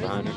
[0.00, 0.31] What's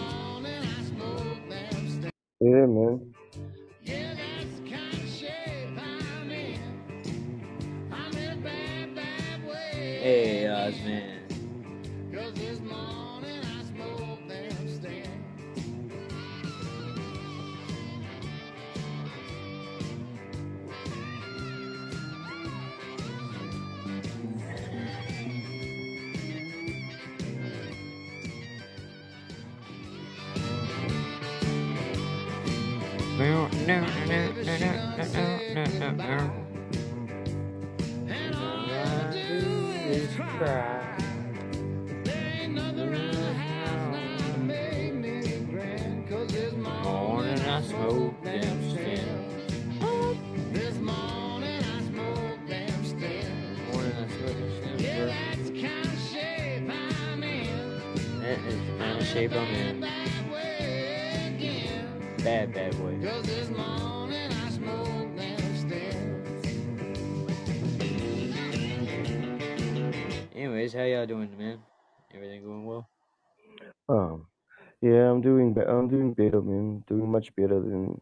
[75.66, 76.84] I'm doing be- I'm doing better, man.
[76.88, 78.02] Doing much better than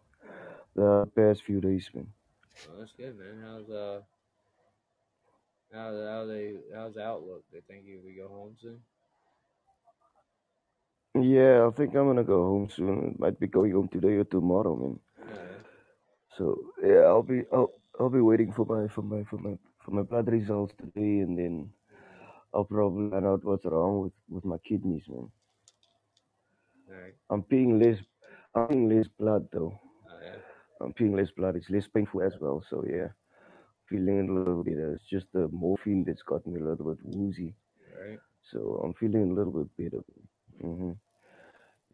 [0.75, 2.07] the past few days, man.
[2.65, 3.41] Well, that's good, man.
[3.41, 4.01] How's uh,
[5.71, 7.43] how's how they how's the outlook?
[7.51, 8.81] They think you we go home soon?
[11.15, 13.15] Yeah, I think I'm gonna go home soon.
[13.19, 14.99] Might be going home today or tomorrow, man.
[15.27, 15.63] Yeah.
[16.37, 19.91] So yeah, I'll be I'll I'll be waiting for my for my for my for
[19.91, 21.73] my blood results today, and then
[22.53, 25.29] I'll probably find out what's wrong with with my kidneys, man.
[26.93, 27.15] Right.
[27.31, 27.99] I'm peeing less
[28.55, 29.73] I'm peeing less blood though.
[30.09, 30.37] Oh yeah.
[30.81, 31.55] I'm peeing less blood.
[31.57, 32.63] It's less painful as well.
[32.69, 33.09] So yeah,
[33.89, 34.77] feeling a little bit.
[34.77, 37.55] Uh, it's just the morphine that's got me a little bit woozy.
[37.99, 38.19] Right.
[38.51, 40.03] So I'm feeling a little bit better.
[40.61, 40.91] hmm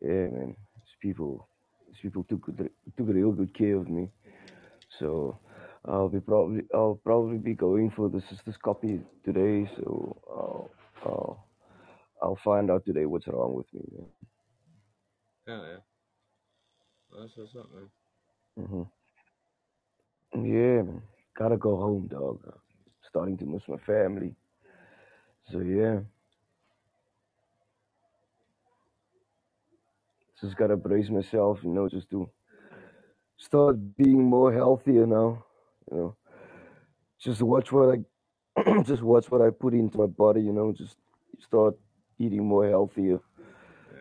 [0.02, 0.56] Yeah, man.
[0.76, 1.48] These people,
[1.88, 4.10] these people took took real good care of me.
[5.00, 5.40] So
[5.86, 9.70] I'll be probably I'll probably be going for the cystoscopy today.
[9.78, 10.72] So I'll
[11.06, 11.48] I'll
[12.24, 13.84] I'll find out today what's wrong with me.
[13.98, 14.08] Man.
[17.12, 17.90] That's what's up, man.
[18.58, 18.84] hmm
[20.34, 21.02] Yeah, man.
[21.38, 22.40] Gotta go home, dog.
[23.08, 24.36] Starting to miss my family.
[25.52, 26.02] So yeah,
[30.42, 32.30] just gotta brace myself, you know, just to
[33.38, 35.44] start being more healthier now.
[35.92, 36.16] You know,
[37.20, 38.04] just watch what I
[38.84, 40.42] just watch what I put into my body.
[40.42, 40.98] You know, just
[41.40, 41.76] start
[42.20, 43.20] eating more healthier,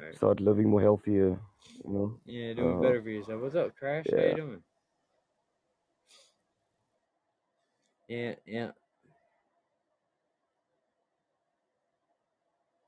[0.09, 0.19] right.
[0.19, 1.39] start living more healthier.
[1.85, 3.43] You know, Yeah, doing uh, better for yourself.
[3.43, 4.13] What's up, Crash?
[4.15, 4.63] How you doing?
[8.09, 8.73] Yeah, yeah.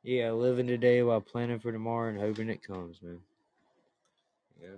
[0.02, 3.20] Yeah, living today while planning for tomorrow and hoping it comes, man.
[4.60, 4.76] Yeah.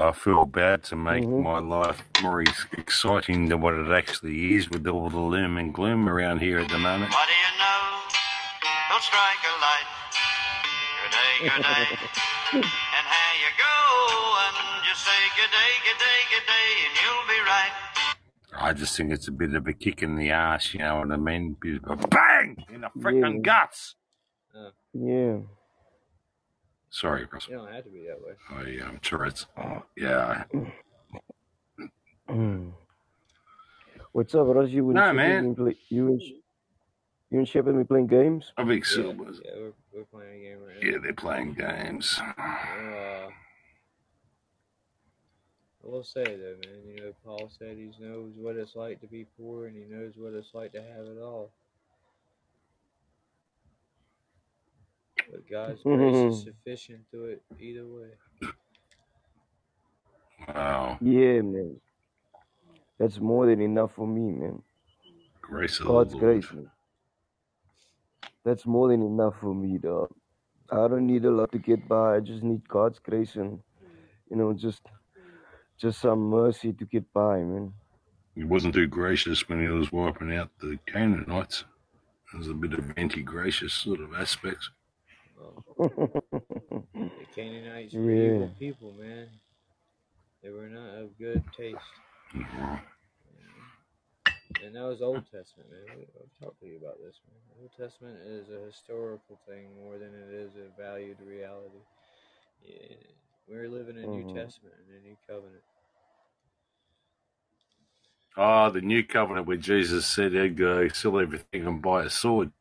[0.00, 2.42] I feel bad to make hmm my life more
[2.76, 6.68] exciting than what it actually is with all the loom and gloom around here at
[6.68, 7.12] the moment.
[7.12, 8.00] What do you know?
[8.90, 9.88] Don't strike a light.
[11.02, 11.86] Good day, good day.
[12.54, 13.76] and how you go?
[14.46, 17.72] And just say good day, good day, good day, and you'll be right.
[18.58, 21.12] I just think it's a bit of a kick in the ass, you know what
[21.12, 21.56] I mean?
[21.60, 23.42] Bit of a bang in the Yeah, freaking man.
[23.42, 23.96] guts.
[24.54, 25.38] Uh, Yeah.
[26.96, 27.46] Sorry, Russ.
[27.46, 28.32] you don't have to be that way.
[28.80, 29.44] I'm um, Tourette's.
[29.58, 30.44] Oh, yeah.
[34.12, 34.70] What's up, Ross?
[34.70, 35.42] You and No, Shepard man.
[35.42, 36.40] been play, you and Sh-
[37.30, 38.50] you and Shepard been playing games?
[38.56, 39.42] I think Yeah, Silver's.
[39.44, 40.88] yeah, we're, we're playing a game right now.
[40.90, 42.18] Yeah, they're playing games.
[42.18, 43.28] Uh, I
[45.82, 49.26] will say though, man, you know, Paul said he knows what it's like to be
[49.38, 51.50] poor and he knows what it's like to have it all.
[55.30, 55.96] But God's mm-hmm.
[55.96, 58.50] grace is sufficient to it either way.
[60.48, 60.98] Wow.
[61.00, 61.80] Yeah, man.
[62.98, 64.62] That's more than enough for me, man.
[65.42, 66.70] grace of God's the grace, man.
[68.44, 70.10] That's more than enough for me, dog.
[70.70, 72.16] I don't need a lot to get by.
[72.16, 73.60] I just need God's grace and
[74.30, 74.82] you know, just
[75.78, 77.72] just some mercy to get by, man.
[78.34, 81.64] He wasn't too gracious when he was wiping out the Canaanites.
[82.32, 84.70] There's a bit of anti-gracious sort of aspects.
[85.36, 85.64] Well,
[87.18, 88.12] the Canaanites were Yeah.
[88.12, 89.28] evil people, man.
[90.42, 91.82] They were not of good taste.
[94.62, 96.06] And that was Old Testament, man.
[96.16, 97.40] I've talked to you about this, man.
[97.60, 101.82] Old Testament is a historical thing more than it is a valued reality.
[102.62, 102.96] Yeah,
[103.48, 104.34] we're living in New Mhm.
[104.34, 105.62] Testament and a New Covenant.
[108.36, 112.52] Ah, the new covenant where Jesus said he'd go sell everything and buy a sword.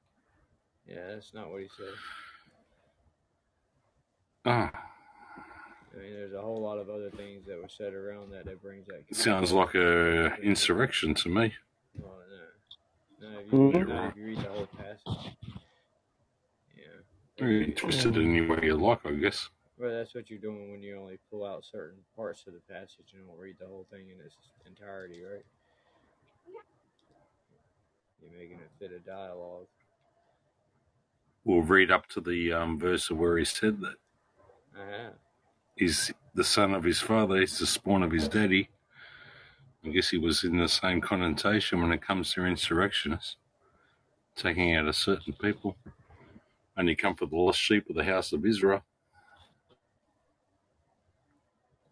[0.87, 1.95] Yeah, that's not what he said.
[4.45, 4.71] Ah,
[5.93, 8.61] I mean, there's a whole lot of other things that were said around that that
[8.61, 9.03] brings that.
[9.15, 11.53] sounds like a insurrection to me.
[11.97, 12.19] Well,
[13.21, 13.29] no.
[13.31, 13.87] No, if you, Mhm.
[13.87, 15.35] no, if you read the whole passage.
[16.75, 16.83] Yeah.
[17.39, 19.49] Very twisted any way you like, I guess.
[19.77, 23.13] Well, that's what you're doing when you only pull out certain parts of the passage
[23.13, 25.45] and don't read the whole thing in its entirety, right?
[28.21, 29.67] You're making it fit a dialogue.
[31.43, 33.95] We'll read up to the um, verse of where he said that
[34.75, 35.13] Have.
[35.75, 38.69] he's the son of his father, he's the spawn of his daddy.
[39.85, 43.37] I guess he was in the same connotation when it comes to insurrectionists,
[44.35, 45.77] taking out a certain people.
[46.77, 48.83] Only come for the lost sheep of the house of Israel.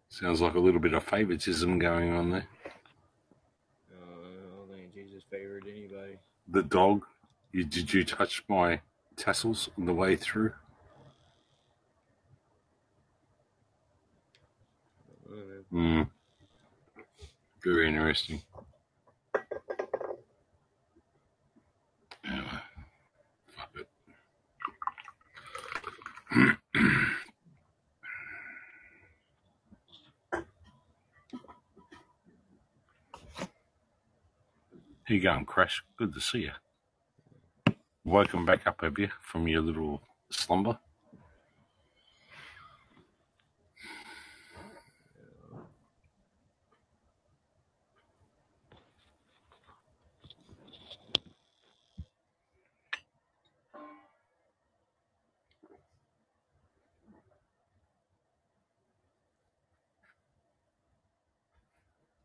[0.08, 2.48] Sounds like a little bit of favoritism going on there.
[3.90, 6.18] Uh, I don't think Jesus favored anybody.
[6.48, 7.04] The dog,
[7.52, 8.80] you, did you touch my
[9.16, 10.52] tassels on the way through?
[15.74, 15.78] I.
[15.78, 16.02] Hmm.
[17.64, 18.42] Very interesting.
[22.24, 22.46] Anyway,
[23.48, 23.88] fuck it.
[35.06, 35.82] How you going, Crash?
[35.98, 36.52] Good to see you.
[38.04, 40.00] Woken back up, have you, from your little
[40.30, 40.78] slumber?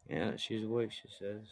[0.09, 1.45] Yeah, she's awake, she says.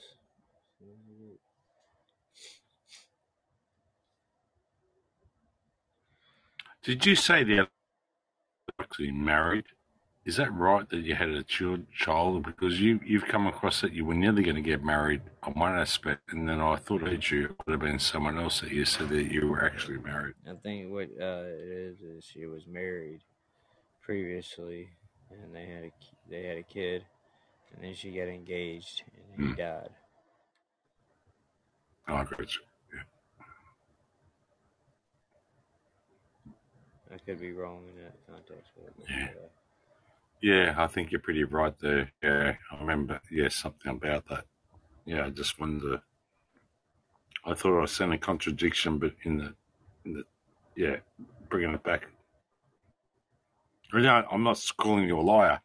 [6.84, 7.68] Did you say they're
[8.80, 9.66] actually married?
[10.26, 12.46] Is that right that you had a child?
[12.46, 15.78] Because you, you've come across that you were nearly going to get married on one
[15.78, 19.10] aspect, and then I thought that you would have been someone else that you said
[19.10, 20.36] that you were actually married.
[20.50, 23.22] I think what uh, it is is she was married
[24.02, 24.90] previously,
[25.30, 25.92] and they had a
[26.30, 27.06] they had a kid,
[27.74, 29.56] and then she got engaged, and he Hmm.
[29.56, 29.90] died.
[32.08, 32.62] Oh, I got you.
[37.10, 38.72] I could be wrong in that context,
[39.10, 39.28] Yeah.
[40.42, 42.12] Yeah, I think you're pretty right there.
[42.22, 43.22] Yeah, I remember.
[43.32, 44.46] Yeah, something about that.
[45.06, 46.02] Yeah, I just wonder.
[47.46, 49.56] I thought I sent a contradiction, but in the,
[50.06, 50.24] in the,
[50.76, 50.98] yeah,
[51.50, 52.08] bringing it back.
[53.94, 55.62] I'm not calling you a liar,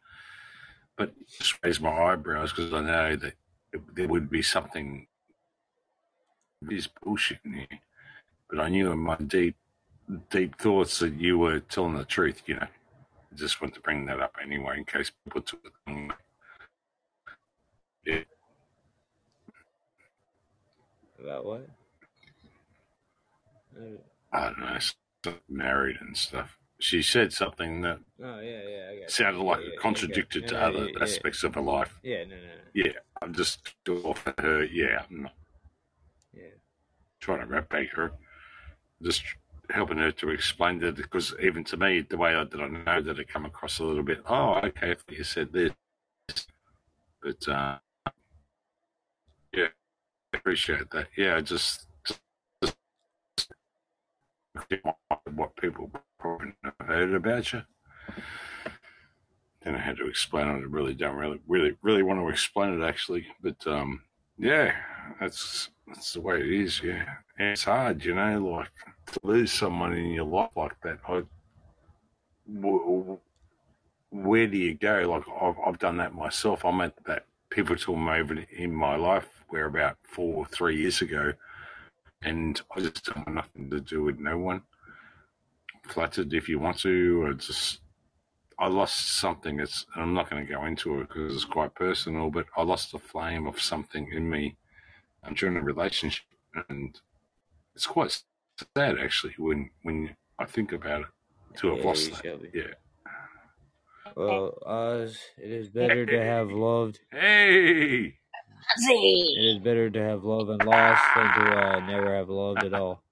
[1.05, 3.33] but just raise my eyebrows because I know that
[3.93, 5.07] there would be something.
[6.61, 7.79] This bullshit in here,
[8.49, 9.57] but I knew in my deep,
[10.29, 12.41] deep thoughts that you were telling the truth.
[12.45, 12.67] You know.
[13.33, 15.73] I just want to bring that up anyway in case people took it.
[15.85, 16.13] wrong.
[18.05, 18.19] Yeah,
[21.21, 21.67] about what?
[24.31, 26.57] I don't know, married and stuff.
[26.83, 29.07] She said something that Oh yeah, yeah, I got you.
[29.07, 31.97] sounded like Yeah, it contradicted to yeah, other aspects of her life.
[32.03, 32.71] Yeah, no, no, no.
[32.73, 33.73] Yeah, I'm just
[34.03, 34.65] off at her.
[34.65, 35.33] Yeah, I'm not
[36.33, 36.43] Yeah,
[37.21, 38.11] trying to rap back her.
[39.01, 39.23] Just
[39.69, 43.01] helping her to explain that because even to me, the way I did I know
[43.01, 44.21] that it come across a little bit.
[44.27, 45.71] Oh, okay, if you said this,
[47.21, 47.77] but uh,
[49.53, 49.67] yeah,
[50.33, 51.07] I appreciate that.
[51.15, 51.87] Yeah, I just
[55.35, 57.61] what people probably never heard about you.
[59.63, 60.51] Then I had to explain it.
[60.51, 64.01] I really don't really, really, really want to explain it actually, but um,
[64.37, 64.75] yeah,
[65.19, 66.81] that's that's the way it is.
[66.83, 67.05] Yeah,
[67.39, 68.69] and it's hard, you know, like
[69.13, 70.99] to lose someone in your life like that.
[71.07, 71.23] I,
[74.11, 75.09] where do you go?
[75.09, 76.65] Like I've, I've done that myself.
[76.65, 77.25] I'm at that
[77.75, 81.33] to come in my life where about four, or three years ago,
[82.23, 84.61] and I just don't want nothing to do with no one.
[85.87, 87.79] Flattered if you want to, or just
[88.57, 89.59] I lost something.
[89.59, 92.91] It's I'm not going to go into it because it's quite personal, but I lost
[92.91, 94.55] the flame of something in me
[95.23, 96.23] um, during a relationship,
[96.69, 96.97] and
[97.75, 98.21] it's quite
[98.77, 101.07] sad actually when when I think about it
[101.57, 102.23] to have Yeah, lost that.
[102.23, 102.49] shall be.
[102.53, 102.73] Yeah.
[104.15, 106.99] Well, Oz, it is better to have loved.
[107.11, 108.19] Hey.
[109.37, 112.73] It is better to have loved and lost than to uh, never have loved at
[112.73, 113.03] all.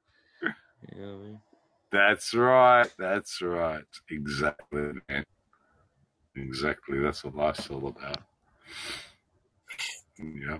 [0.93, 1.39] You know what I mean?
[1.91, 2.89] That's right.
[2.97, 3.83] That's right.
[4.09, 5.25] Exactly, man.
[6.35, 6.99] Exactly.
[6.99, 8.19] That's what life's all about.
[10.19, 10.59] Yeah.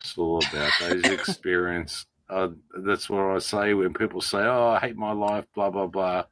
[0.00, 2.06] it's all about those experience.
[2.28, 2.48] Uh,
[2.84, 6.24] that's what I say when people say, "Oh, I hate my life," blah blah blah.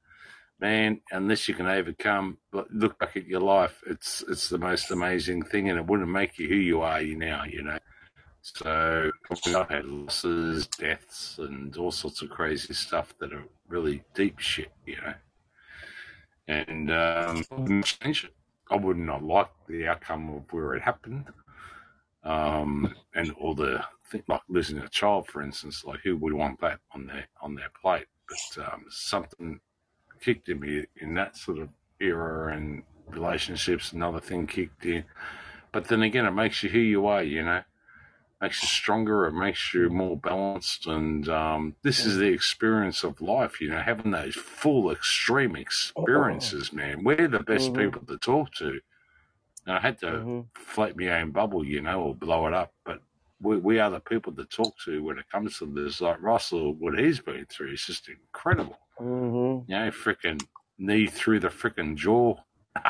[0.63, 3.83] Man, unless you can overcome, but look back at your life.
[3.85, 7.17] It's it's the most amazing thing, and it wouldn't make you who you are you
[7.17, 7.43] now.
[7.43, 7.79] You know.
[8.43, 9.11] So
[9.57, 14.71] I've had losses, deaths, and all sorts of crazy stuff that are really deep shit,
[14.87, 15.15] you know.
[16.47, 18.35] And um, I wouldn't change it.
[18.71, 21.25] I would not like the outcome of where it happened,
[22.23, 25.85] um, and all the thing, like losing a child, for instance.
[25.85, 28.07] Like who would want that on their on their plate?
[28.29, 29.59] But um, something
[30.23, 33.93] kicked in me in that sort of era and relationships.
[33.93, 35.05] Another thing kicked in,
[35.73, 37.63] but then again, it makes you who you are, you know
[38.43, 39.27] makes you stronger.
[39.27, 40.87] It makes you more balanced.
[40.87, 46.73] And um, this is the experience of life, you know, having those full extreme experiences,
[46.73, 47.05] man.
[47.05, 47.75] We're the best Mhm.
[47.75, 48.81] people to talk to.
[49.67, 50.49] And I had to Mhm.
[50.55, 52.73] float my own bubble, you know, or blow it up.
[52.85, 53.03] But
[53.41, 56.01] we, we are the people to talk to when it comes to this.
[56.01, 58.79] Like Russell, what he's been through is just incredible.
[59.03, 59.65] Mhm.
[59.69, 60.43] You know, freaking
[60.79, 62.37] knee through the freaking jaw.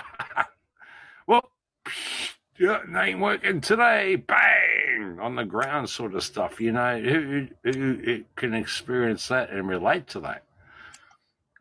[1.26, 1.50] well,
[2.59, 4.16] yeah, it ain't working today.
[4.16, 6.61] Bang on the ground, sort of stuff.
[6.61, 7.73] You know, who, who,
[8.04, 10.45] who can experience that and relate to that?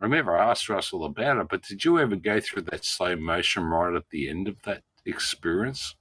[0.01, 3.15] I remember I asked Russell about it, but did you ever go through that slow
[3.15, 5.95] motion right at the end of that experience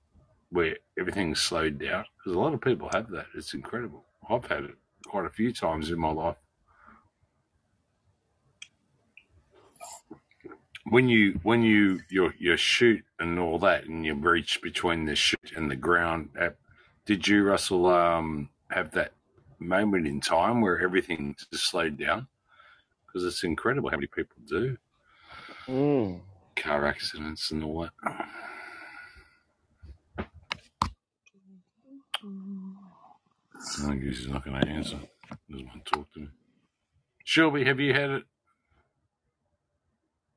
[0.51, 2.05] where everything's slowed down?
[2.19, 3.27] Because a lot of people have that.
[3.37, 4.05] It's incredible.
[4.31, 4.77] I've had it
[5.07, 6.37] quite a few times in my life.
[10.85, 15.17] When you when you your your chute and all that and you reach between the
[15.17, 16.31] chute and the ground
[17.07, 19.13] did you russell um have that
[19.59, 22.29] moment in time where everything just slowed down
[23.07, 24.77] because it's incredible how many people do
[25.69, 26.21] Mm.
[26.57, 27.93] car accidents and all that
[33.89, 34.99] I guess he's not going to answer.
[35.51, 36.29] Doesn't want to talk to me.
[37.25, 38.25] Shelby, have you had it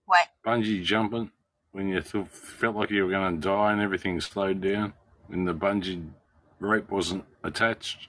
[0.05, 0.27] What?
[0.45, 1.31] bungee jumping
[1.71, 4.93] when you th- felt like you were going to die and everything slowed down
[5.27, 6.09] when the bungee
[6.59, 8.07] rope wasn't attached?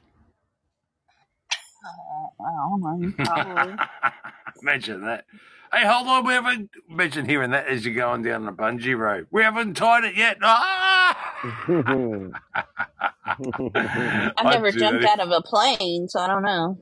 [1.51, 2.81] Uh, I don't
[3.17, 3.25] know.
[3.25, 3.77] Probably.
[4.63, 5.25] Imagine that.
[5.73, 6.71] Hey, hold on, we haven't.
[6.89, 9.27] Imagine hearing that as you're going down the bungee rope.
[9.31, 10.39] We haven't tied it yet.
[10.43, 11.67] Ah!
[14.37, 16.79] I've never jumped out of a plane, so I don't know.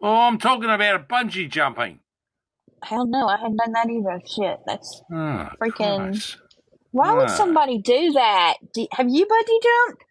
[0.00, 2.00] Oh, I'm talking about a bungee jumping.
[2.82, 4.20] Hell no, I hadn't done that either.
[4.26, 6.38] Shit, that's Oh, Freaking- Christ.
[6.92, 7.34] why would Ah.
[7.36, 8.54] somebody do that?
[8.72, 10.04] Do, have you bungee jumped?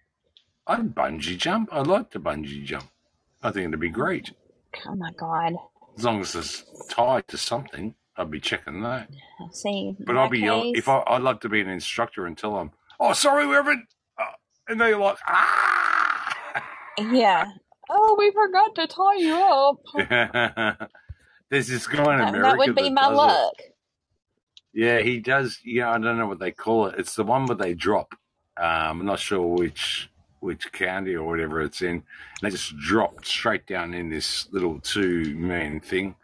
[0.67, 1.69] I'd bungee jump.
[1.71, 2.85] I'd like to bungee jump.
[3.43, 4.31] I think it'd be great.
[4.87, 5.53] Oh my god.
[5.97, 9.09] As long as it's tied to something, I'd be checking that.
[9.51, 10.75] See, But I'll be yelling.
[10.75, 14.31] If I, I'd love to be an instructor tell them, "Oh, sorry, we haven't," uh,
[14.67, 16.63] and they're like, "Ah."
[16.99, 17.45] yeah.
[17.87, 20.89] Oh, we forgot to tie you up.
[21.49, 23.15] There's this guy in America that would be that my does it.
[23.15, 23.53] luck.
[24.73, 25.59] Yeah, he does.
[25.63, 26.95] Yeah, I don't know what they call it.
[26.97, 28.13] It's the one where they drop.
[28.57, 30.09] Um, I'm not sure which
[30.39, 31.95] which county or whatever it's in.
[31.95, 32.03] And
[32.41, 36.15] they just dropped straight down in this little two man thing,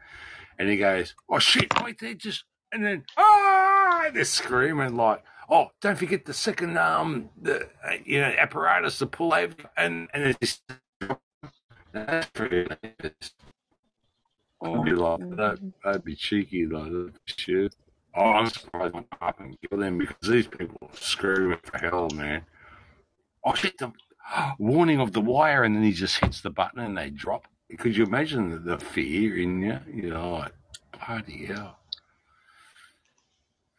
[0.60, 1.72] and he goes, "Oh shit!
[1.84, 7.30] Wait there, just." And then ah, they're screaming like, "Oh, don't forget the second um
[7.42, 10.62] the uh, you know apparatus to pull over." And and it's just
[11.92, 12.68] that's pretty.
[14.63, 16.91] I'd be like, that, that'd be cheeky, like,
[17.25, 17.75] shit.
[18.15, 22.10] Oh, I'm surprised I'm up and kill them because these people are screaming for hell,
[22.13, 22.44] man.
[23.46, 23.91] Oh, shit, the
[24.60, 27.48] warning of the wire, and then he just hits the button and they drop.
[27.77, 29.80] Could you imagine the, the fear in you?
[29.91, 30.53] You know, like,
[31.08, 31.80] bloody hell.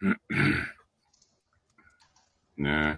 [2.57, 2.97] no.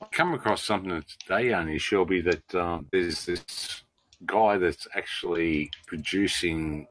[0.00, 3.82] I come across something today, only Shelby, that um, there's this
[4.26, 6.86] guy that's actually producing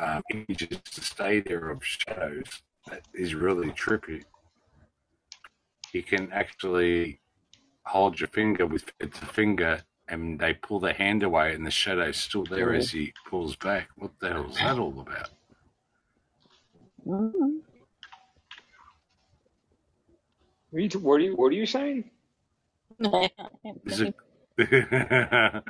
[0.00, 4.24] um, images to stay there of shadows that is really trippy.
[5.92, 7.20] He can actually
[7.84, 11.70] hold your finger with it's a finger, and they pull the hand away, and the
[11.70, 13.88] shadow's still there as he pulls back.
[13.96, 15.30] What the hell is that all about?
[20.70, 22.10] What are you, what are you, what are you saying?
[22.98, 24.14] There's a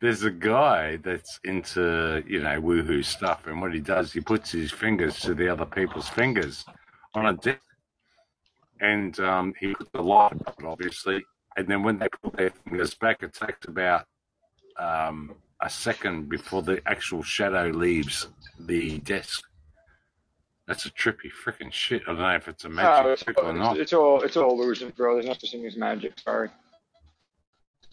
[0.00, 4.50] there's a guy that's into you know woohoo stuff, and what he does, he puts
[4.52, 6.64] his fingers to the other people's fingers
[7.14, 7.60] on a disc,
[8.80, 11.24] and um, he puts the light on it, obviously,
[11.56, 14.04] and then when they pull their fingers back, it takes about
[14.78, 18.28] um, a second before the actual shadow leaves
[18.60, 19.42] the desk.
[20.66, 22.02] That's a trippy freaking shit.
[22.08, 23.76] I don't know if it's a Oh, magic it's, trick or not.
[23.78, 25.14] it's all it's all illusion, bro.
[25.14, 26.18] There's no such thing as magic.
[26.18, 26.48] Sorry.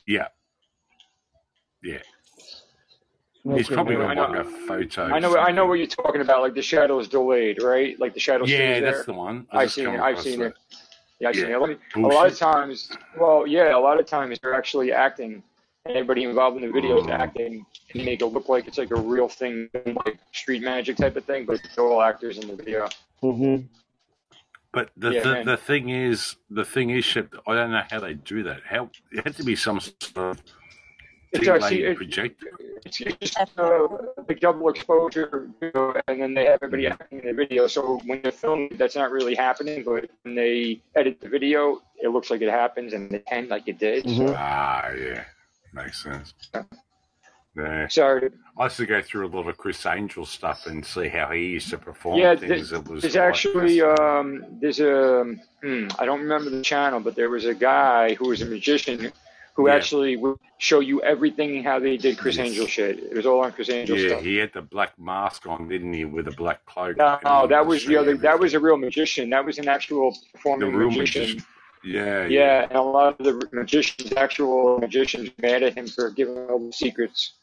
[0.07, 0.27] Yeah,
[1.83, 1.99] yeah.
[3.41, 4.07] Smoke He's probably mirror.
[4.09, 5.03] I got know- like a photo.
[5.03, 6.41] I know I know what you're talking about.
[6.41, 7.99] Like the shadow's delayed, right?
[7.99, 9.03] Like the shadow Yeah, stays that's there.
[9.05, 9.47] the one.
[9.51, 9.99] I've seen it.
[9.99, 10.53] I've seen it.
[11.19, 11.55] Yeah, I've seen Yeah.
[11.55, 11.57] it.
[11.57, 14.91] A lot, of, a lot of times, well, yeah, a lot of times they're actually
[14.91, 15.43] acting,
[15.85, 17.11] and everybody involved in the video is Oh.
[17.11, 19.69] acting, and make it look like it's like a real thing,
[20.05, 22.87] like street magic type of thing, but they're all actors in the video.
[23.21, 23.67] Mhm.
[24.73, 27.99] But the, Yeah, the, the thing is, the thing is, Shep, I don't know how
[27.99, 28.61] they do that.
[28.67, 30.43] How it had to be some sort of
[31.31, 32.47] It's actually it, projector.
[32.83, 33.87] it's, just uh,
[34.27, 37.67] like double exposure, you know, and then they have everybody acting in the video.
[37.67, 42.09] So when they're filming, that's not really happening, but when they edit the video, it
[42.09, 44.09] looks like it happens, and they end like it did.
[44.09, 45.23] So, Ah, yeah,
[45.71, 46.33] makes sense.
[46.53, 46.63] Yeah.
[47.89, 48.29] Sorry.
[48.57, 51.47] I used to go through a lot of Criss Angel stuff and see how he
[51.47, 52.69] used to perform Yeah, things.
[52.69, 57.15] th- it was There's actually um, there's a hmm, I don't remember the channel, but
[57.15, 59.11] there was a guy who was a magician
[59.55, 59.75] who Yeah.
[59.75, 62.47] actually would show you everything how they did Chris Yes.
[62.47, 62.97] Angel shit.
[62.99, 64.21] It was all on Criss Angel yeah, stuff.
[64.23, 66.97] he had the black mask on, didn't he, with a black cloak?
[66.97, 68.17] No, he that was the other.
[68.17, 69.29] That was a real magician.
[69.29, 71.21] That was an actual the performing real magician.
[71.21, 71.45] magician.
[71.85, 76.37] Yeah, Yeah, and a lot of the magicians, actual magicians, mad at him for giving
[76.49, 77.33] all the secrets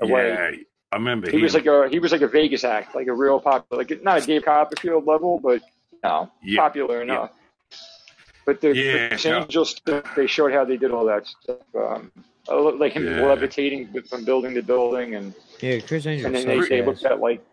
[0.00, 0.28] away.
[0.30, 0.50] Yeah,
[0.92, 1.42] I remember He him.
[1.42, 4.22] was like a he was like a Vegas act, like a real popular, like not
[4.22, 5.62] a Dave Copperfield level, but
[6.02, 7.30] no, Yeah, popular enough.
[8.46, 9.38] But the, Yeah, the Chris no.
[9.42, 11.56] Angel stuff, they showed how they did all that stuff.
[11.74, 12.12] Um,
[12.78, 13.24] like him Yeah.
[13.24, 17.20] levitating from building to building, and Yeah, Criss Angel and then they, they looked at
[17.20, 17.44] like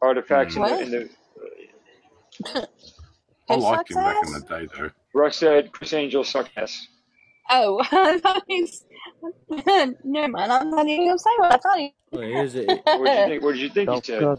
[0.00, 1.08] artifacts in the, in the.
[3.48, 4.90] I Who liked him back in the day, though.
[5.14, 6.86] Russ said Criss Angel sucked ass.
[7.50, 7.82] Oh,
[8.48, 8.84] he's-
[10.04, 10.52] never mind.
[10.52, 11.94] I'm not even gonna say what I thought he.
[12.10, 13.42] Well, here's a, What did you think?
[13.42, 14.20] What did you think he I'll said?
[14.20, 14.38] cut,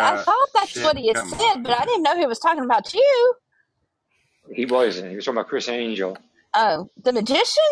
[0.00, 1.62] I thought that's Shit, what he had come said, on.
[1.62, 3.34] but I didn't know he was talking about you.
[4.52, 5.10] He wasn't.
[5.10, 6.16] He was talking about Criss Angel.
[6.54, 7.62] Oh, the magician?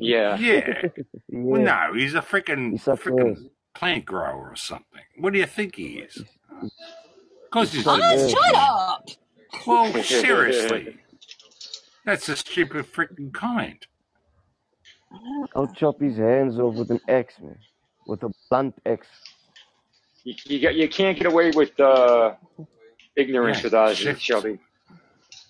[0.00, 0.36] Yeah.
[0.38, 0.82] Yeah.
[1.32, 5.02] Well, no, he's a freaking he freaking plant grower or something.
[5.18, 6.16] What do you think he is?
[6.18, 9.08] Of course he's a sucks ass, shut up!
[9.66, 10.98] Well, seriously,
[12.04, 13.86] that's a stupid freaking comment.
[15.54, 17.58] I'll chop his hands off with an axe, man.
[18.06, 19.06] With a blunt axe.
[20.24, 22.34] You, you, got, you can't get away with uh,
[23.16, 24.20] ignorance Yeah, with Ozzy, shit.
[24.20, 24.58] Shelby.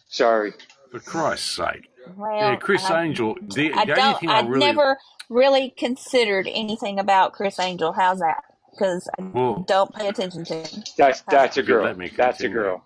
[0.09, 0.53] Sorry.
[0.91, 1.89] For Christ's sake.
[2.07, 3.37] Yeah, Well, Chris I, Angel.
[3.55, 4.21] The, I the only don't.
[4.21, 7.93] thing I I've really never really considered anything about Criss Angel.
[7.93, 8.43] How's that?
[8.73, 10.83] Because I well, don't pay attention to him.
[10.97, 11.85] That's How's that's a if you girl.
[11.85, 12.63] let me That's a continue.
[12.63, 12.85] girl.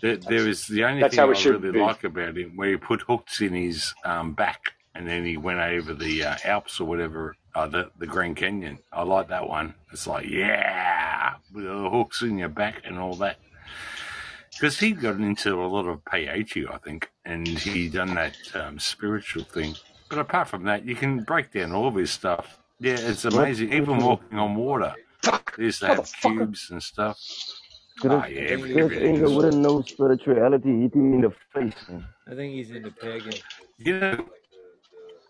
[0.00, 1.80] There, there is the only That's thing how I it should really be.
[1.80, 5.58] like about him, where he put hooks in his um, back, and then he went
[5.60, 8.78] over the uh, Alps or whatever, uh, the the Grand Canyon.
[8.92, 9.74] I like that one.
[9.92, 13.36] It's like, yeah, with the hooks in your back and all that.
[14.52, 18.78] Because he got into a lot of peyote, I think, and he done that um,
[18.78, 19.74] spiritual thing.
[20.08, 22.58] But apart from that, you can break down all of his stuff.
[22.80, 23.72] Yeah, it's amazing.
[23.72, 25.56] Even walking on water, Fuck.
[25.56, 26.38] they used to have Motherfucker.
[26.38, 27.18] cubes and stuff.
[28.00, 29.36] Chris, Ah, yeah, every, Chris everything Angel is.
[29.36, 30.80] wouldn't know spirituality.
[30.82, 32.06] Hit him in the face, man.
[32.30, 33.32] I think he's into pagan.
[33.78, 34.26] You know,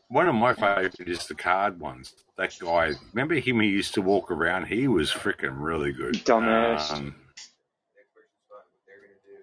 [0.08, 2.12] one of my favourites is the card ones.
[2.36, 3.60] That guy, remember him?
[3.60, 4.66] He used to walk around.
[4.66, 6.14] He was freaking really good.
[6.14, 6.92] Dumbass.
[6.92, 7.14] Um,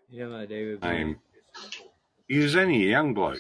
[0.09, 0.95] You know David Blaine?
[1.07, 1.15] name.
[2.27, 3.39] He was only a young bloke.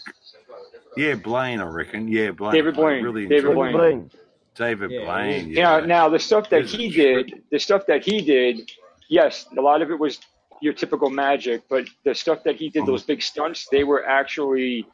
[0.97, 2.07] Yeah, Blaine, I reckon.
[2.07, 2.53] Yeah, Blaine.
[2.53, 3.03] David Blaine.
[3.03, 3.71] really David Blaine.
[3.73, 4.11] Blaine.
[4.55, 5.45] David Yeah, Blaine.
[5.47, 7.27] he- Now, Yeah, now the stuff that He's a he trip.
[7.27, 8.71] did, the stuff that he did,
[9.07, 10.19] yes, a lot of it was
[10.61, 12.87] your typical magic, but the stuff that he did, Mhm.
[12.87, 14.87] those big stunts, they were actually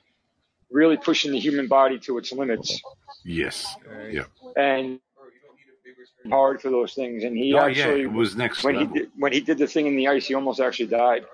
[0.71, 2.81] really pushing the human body to its limits
[3.25, 3.75] Yes.
[3.89, 4.13] Right.
[4.13, 4.23] Yeah.
[4.57, 4.99] and
[6.29, 7.23] hard for those things.
[7.23, 9.67] And he Oh yeah, actually, it was next when he did, when he did the
[9.67, 11.25] thing in the ice, he almost actually died.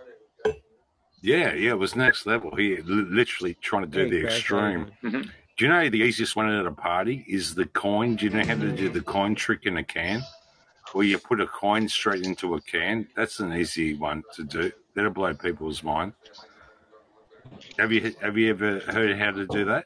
[1.21, 2.56] Yeah, yeah, it was next level.
[2.56, 4.82] He literally trying to do Hey, the crack extreme.
[4.82, 4.91] open.
[5.04, 5.21] Mm-hmm.
[5.58, 8.15] Do you know the easiest one at a party is the coin?
[8.15, 10.21] Do you know how to do the coin trick in a can?
[10.91, 13.08] Where you put a coin straight into a can?
[13.15, 14.71] That's an easy one to do.
[14.93, 16.13] That'll blow people's mind.
[17.80, 19.86] Have you have you ever heard how to do that?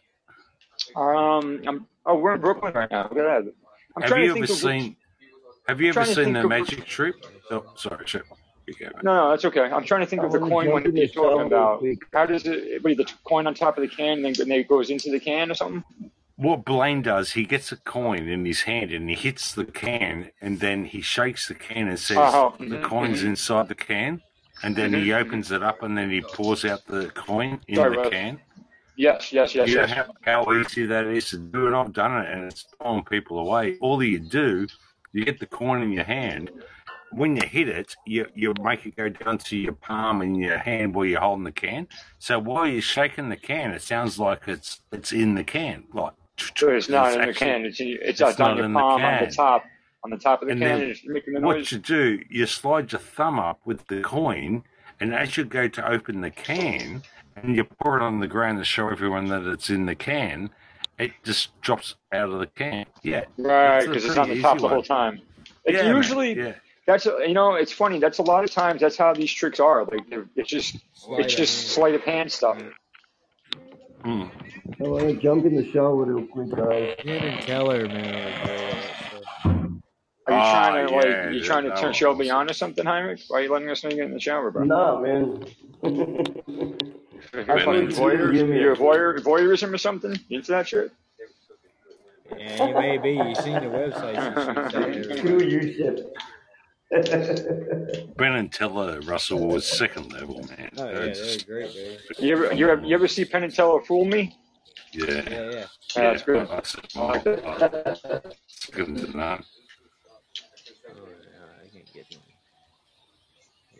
[0.96, 3.04] Um, I'm, oh, we're in Brooklyn right now.
[3.04, 3.54] Look at that.
[3.96, 4.96] I'm have trying you to ever think of seen?
[5.68, 7.16] Have you ever seen the of- magic trick?
[7.52, 8.24] Oh, sorry, sure.
[8.68, 9.04] You go, mate.
[9.04, 9.62] No, no, that's okay.
[9.62, 11.80] I'm trying to think I of the coin jump one you're talking about.
[11.80, 12.00] quick.
[12.14, 12.84] How does it?
[12.84, 15.52] What, the coin on top of the can, and then, it goes into the can
[15.52, 15.84] or something?
[16.36, 20.32] What Blaine does, he gets a coin in his hand and he hits the can,
[20.40, 23.30] and then he shakes the can and says, Oh, "The coin's mhm.
[23.30, 24.22] inside the can,"
[24.63, 28.04] and then he opens it up and then he pours out the coin in Sorry,
[28.04, 28.39] the can.
[28.95, 32.22] Yes, yes, yes, you know how, how easy that is to do, and I've done
[32.22, 33.78] it, and it's blowing people away.
[33.80, 34.67] All you do,
[35.13, 36.52] you get the coin in your hand.
[37.12, 40.58] When you hit it, you you make it go down to your palm and your
[40.58, 41.88] hand where you're holding the can.
[42.19, 46.13] So while you're shaking the can, it sounds like it's it's in the can, like.
[46.38, 47.65] It's not in the can.
[47.65, 49.30] It's in, it's, it's not your in the palm on can.
[49.30, 49.63] the top,
[50.04, 52.24] on the top of the And can, then and it's making the What you do,
[52.30, 54.64] you slide your thumb up with the coin,
[55.00, 57.04] and as you go to open the can,
[57.36, 60.50] and you pour it on the ground to show everyone that it's in the can,
[60.98, 62.86] it just drops out of the can.
[63.04, 65.22] Yeah, Right, because it's on the top easy the whole time.
[65.66, 66.54] It's Yeah, man, usually yeah.
[66.86, 68.00] that's you know it's funny.
[68.00, 69.86] That's a lot of times that's how these tricks are.
[69.86, 70.02] Like
[70.36, 71.72] it's just Sleight it's just hand.
[71.72, 72.58] sleight of hand stuff.
[74.04, 74.30] Mm.
[74.80, 76.96] I want to jump in the shower real quick, guys.
[77.00, 78.79] Penn and Teller, man,
[80.32, 80.82] are great at that stuff.
[80.82, 82.50] Are you trying to ah, like yeah, you yeah, trying to turn was Shelby on
[82.50, 83.22] or something, Heinrich?
[83.28, 84.63] Why are you letting us know you get in the shower, bro?
[84.63, 85.46] No, man.
[87.48, 90.15] How Ben funny and voyeur, Give you're a- a voyeur, voyeurism or something?
[90.30, 90.92] You into that shit?
[92.38, 93.12] Yeah, you may be.
[93.12, 94.15] You've seen the website.
[94.15, 96.13] You should say Screw you, shit.
[98.18, 100.72] Penn and Teller Russell was second level, man.
[100.78, 101.98] Oh yeah, They're they're just- great, baby.
[102.20, 104.36] You ever you ever, you ever see Penn and Teller fool me?
[104.94, 105.52] yeah, Yeah, yeah.
[105.52, 105.65] Yeah,
[105.96, 106.48] that's good.
[106.50, 109.44] I said, oh, I like oh, oh, second to none.
[110.89, 111.04] Oh, no,
[111.63, 112.20] I can't get them.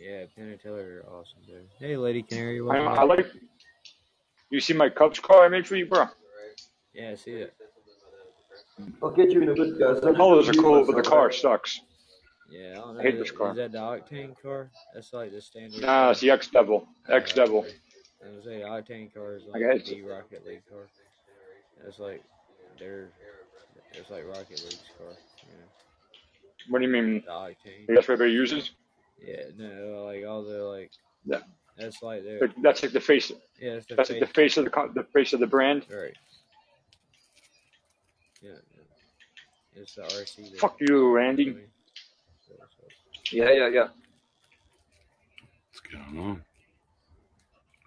[0.00, 1.68] Yeah, Penn and Teller are awesome, dude.
[1.78, 3.26] Hey, Lady Canary, I, welcome I like.
[4.48, 6.06] You see my Cubs car I made for you, bro?
[6.94, 7.54] Yeah, I see it.
[9.02, 10.00] I'll get you in a bit, guys.
[10.00, 11.82] The colors are cool, but the car sucks.
[12.50, 13.00] Yeah, I don't know.
[13.00, 13.50] I hate is- this car.
[13.50, 14.70] Is that the Octane car?
[14.94, 15.82] That's like the standard.
[15.82, 16.88] Nah, it's the X Devil.
[17.08, 17.66] X Devil.
[18.24, 19.86] I was say Octane car is like got it.
[19.86, 20.88] the Rocket League car.
[21.86, 22.22] It's like
[22.78, 23.08] they're
[23.92, 25.08] it's like Rocket League's car.
[25.42, 25.64] You know,
[26.70, 27.22] What do you mean?
[27.26, 27.86] the Octane.
[27.86, 28.70] That's what everybody uses.
[29.26, 30.90] Yeah, no, like all the like.
[31.24, 31.40] Yeah.
[31.76, 33.30] That's like their But That's like the face.
[33.60, 33.72] yeah.
[33.72, 35.86] It's the That's like the face of the co- the face of the brand.
[35.90, 36.14] Right.
[38.42, 39.80] Yeah, yeah.
[39.82, 40.50] It's the RC.
[40.50, 41.54] that- Fuck you, Randy.
[42.46, 43.36] So, so.
[43.36, 43.88] Yeah, yeah, yeah.
[45.68, 46.44] What's going on?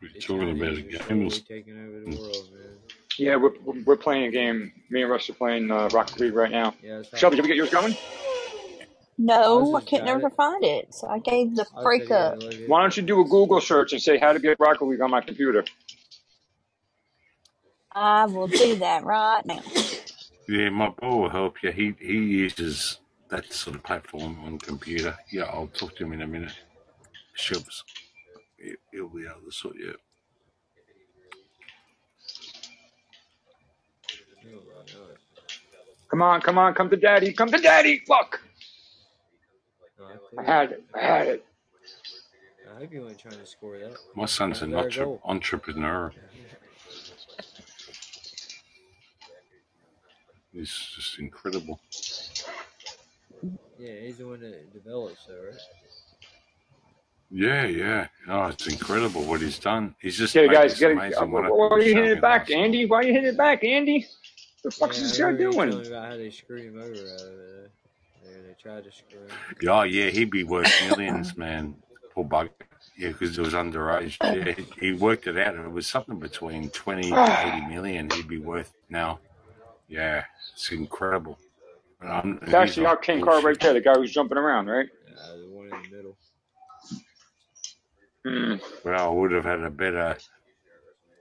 [0.01, 1.63] We're talking about a Chinese are game.
[1.63, 2.77] taking over the world, man.
[3.17, 4.71] Yeah, we're, we're we're playing a game.
[4.89, 6.73] Me and Russ are playing uh, Rocket League right now.
[6.81, 7.95] Yeah, Shelby, did we get yours going?
[9.17, 10.33] No, I just could got never it.
[10.33, 12.41] find it, so I gave the I freak said, yeah, up.
[12.43, 14.85] look at- Why don't you do a Google search and say how to get Rocket
[14.85, 15.63] League on my computer?
[17.91, 19.61] I will do that right now.
[20.49, 21.71] Yeah, my boy will help you.
[21.71, 22.97] He he uses
[23.29, 25.15] that sort of platform on computer.
[25.31, 26.53] Yeah, I'll talk to him in a minute.
[27.37, 27.83] Shubs.
[28.57, 29.95] He- He'll be able to sort you out.
[34.45, 35.17] Oh, I know it.
[36.09, 37.99] Come on, come on, come to daddy, come to daddy.
[38.07, 38.41] Fuck!
[39.99, 41.45] No, I I cleared had it, I had it.
[42.73, 43.95] I hope you weren't trying to score that.
[44.15, 46.11] My son's an entre- entrepreneur.
[50.53, 51.79] He's just incredible.
[53.79, 55.55] Yeah, he's the one that develops that, right?
[57.31, 58.07] Yeah, yeah.
[58.29, 59.95] Oh, it's incredible what he's done.
[59.99, 60.97] He's just yeah, guys, this get it.
[60.97, 61.25] amazing Uh.
[61.25, 62.51] Why are you hitting it back, last.
[62.51, 62.85] Andy?
[62.85, 64.05] Why are you hitting it back, Andy?
[64.61, 65.81] What the fuck's yeah, this guy remember you doing?
[65.81, 67.71] me about how they screwed him over
[68.25, 68.43] out of it.
[68.43, 69.27] They, they tried to screw him.
[69.61, 71.75] Yeah, Oh, yeah, he'd be worth millions, man.
[72.13, 72.49] Poor bug.
[72.97, 74.17] Yeah, because it was underage.
[74.21, 75.55] Yeah, he, he worked it out.
[75.55, 79.19] It was something between 20 to 80 million he'd be worth now.
[79.87, 81.39] Yeah, it's incredible.
[81.99, 84.67] But I'm- That's he's the not arcane car right there, the guy who's jumping around,
[84.67, 84.87] right?
[85.17, 86.17] Uh, the one in the middle.
[88.25, 88.55] Hmm.
[88.87, 90.17] Well, I would have had a better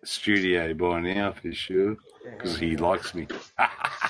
[0.05, 3.27] studio by now for sure, because he likes me.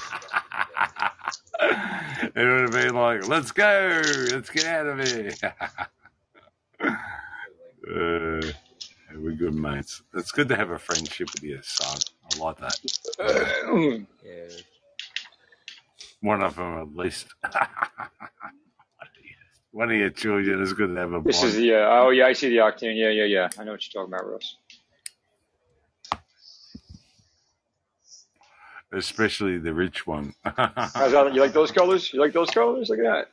[1.72, 5.32] it would have been like, let's go, let's get out of here.
[6.80, 6.96] uh,
[9.16, 10.02] we're good mates.
[10.14, 11.98] It's good to have a friendship with your son.
[12.34, 12.78] I like that.
[14.24, 14.48] Yeah.
[16.20, 17.26] One of them at least.
[19.72, 21.64] One of your children is going to have a this is bond.
[21.64, 22.94] the, uh, oh yeah, I see the Octane.
[22.94, 23.48] Yeah, yeah, yeah.
[23.58, 24.58] I know what you're talking about, Russ.
[28.92, 30.34] Especially the rich one.
[30.44, 32.12] You like those colors?
[32.12, 32.88] You like those colors?
[32.90, 33.28] Look at that.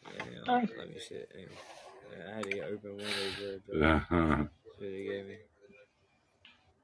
[0.47, 1.15] Yeah, let me see.
[1.35, 2.31] Hang on.
[2.31, 3.81] I had to open one of those.
[3.81, 4.43] Uh, Uh-huh.
[4.79, 5.35] That's gave me.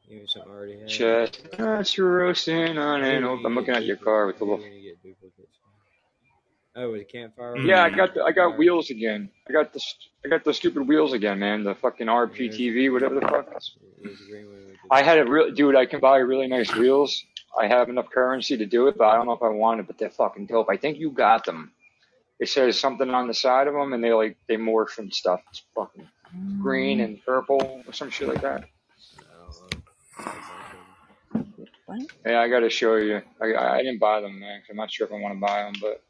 [0.10, 0.88] Give me something I already had.
[0.88, 3.46] Chestnuts roasting on an old.
[3.46, 4.60] I'm looking at your car with the little.
[4.60, 5.58] gonna get duplicates.
[6.78, 7.58] Oh, with the campfire.
[7.58, 9.30] Yeah, I got the, I got wheels again.
[9.50, 9.82] I got the
[10.26, 11.64] I got the stupid wheels again, man.
[11.64, 13.48] The fucking RPTV, whatever the fuck.
[13.50, 15.76] There's a green one with the- I had a real dude.
[15.76, 17.24] I can buy really nice wheels.
[17.60, 19.88] I have enough currency to do it, but I don't know if I want it.
[19.88, 20.68] But they're fucking dope.
[20.70, 21.72] I think you got them.
[22.40, 25.42] It says something on the side of them, and they like they morph and stuff.
[25.50, 26.08] It's fucking
[26.62, 28.64] green and purple or some shit like that.
[29.22, 29.72] I don't
[31.56, 31.66] know.
[31.86, 32.08] What?
[32.26, 33.22] Yeah, I got to show you.
[33.42, 34.62] I, I I didn't buy them, man.
[34.62, 36.02] 'cause I'm not sure if I want to buy them, but.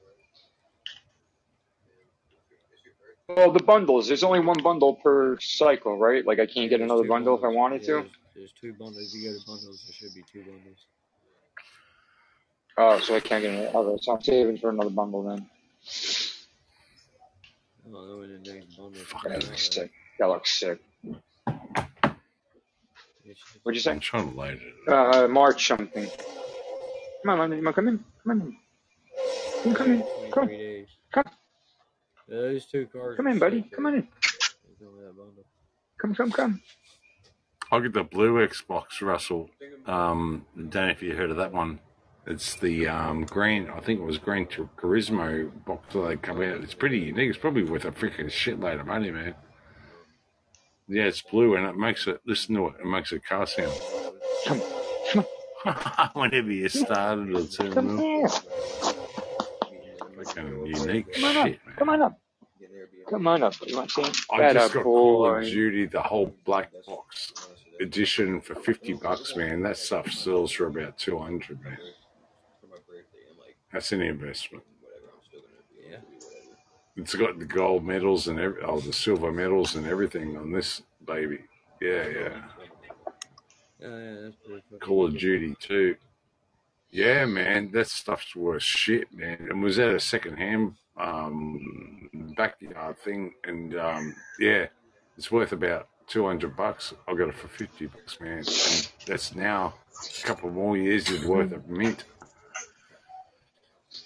[3.28, 4.08] Well, the bundles.
[4.08, 6.26] There's only one bundle per cycle, right?
[6.26, 7.94] Like I can't get another two bundle if I wanted Yeah, to.
[7.94, 9.14] There's, there's two bundles.
[9.14, 10.86] If you go to bundles, there should be two bundles.
[12.78, 13.90] Oh, so I can't get another.
[13.92, 15.46] Okay, so I'm saving for another bundle then.
[17.86, 19.82] I don't know when the next bundle That looks though.
[19.84, 19.92] sick.
[20.20, 20.80] That looks sick.
[23.64, 23.92] What'd you say?
[23.92, 24.92] I'm trying to load it.
[24.92, 26.06] Uh, March something.
[27.24, 27.60] Come on, London.
[27.60, 28.04] You want to come in?
[28.24, 28.58] Come on.
[29.64, 30.02] Come, come in.
[30.32, 30.48] Come.
[30.48, 30.88] 23 days.
[31.12, 31.24] Come.
[32.28, 33.18] Those two cars.
[33.18, 33.62] Come in, buddy.
[33.62, 34.02] sick, Come on in.
[34.04, 35.46] Come with that bundle.
[35.98, 36.62] Come, come, come.
[37.72, 39.50] I'll get the blue Xbox, Russell.
[39.88, 41.80] Um, don't know if you heard of that one.
[42.28, 46.38] It's the um, green, I think it was Green Tur- Turismo box that they come
[46.38, 46.62] out.
[46.64, 47.30] It's pretty unique.
[47.30, 49.36] It's probably worth a freaking shitload of money, man.
[50.88, 53.74] Yeah, it's blue and it makes it, listen to it, it makes a car sound.
[54.46, 54.62] Come.
[55.12, 55.26] Come
[56.14, 57.98] Whenever you start it, it'll turn Come on.
[58.00, 58.28] here.
[60.16, 61.46] Freaking unique Come on up.
[61.46, 61.58] man.
[61.78, 62.20] Come on up.
[63.10, 63.54] Come on up.
[63.68, 64.12] You want to see?
[64.32, 65.44] I just got Call of.
[65.44, 67.34] Duty, the whole black box
[67.80, 69.62] edition for 50 bucks, man.
[69.62, 71.78] That stuff sells for about 200, man.
[73.76, 74.64] That's an investment.
[75.86, 75.98] Yeah.
[76.96, 80.82] It's got the gold medals and every, oh, the silver medals and everything on this
[81.06, 81.40] baby.
[81.82, 82.42] Yeah, yeah.
[83.84, 85.18] Oh, yeah, that's pretty fucking Call of.
[85.18, 85.98] Duty too.
[86.90, 89.48] Yeah, man, that stuff's worth shit, man.
[89.50, 94.68] And was that a second-hand um, backyard thing, and um, yeah,
[95.18, 96.94] it's worth about two hundred bucks.
[97.10, 98.38] I got it for fifty bucks, man.
[98.38, 99.74] And that's now
[100.22, 102.06] a couple more years is worth of mint.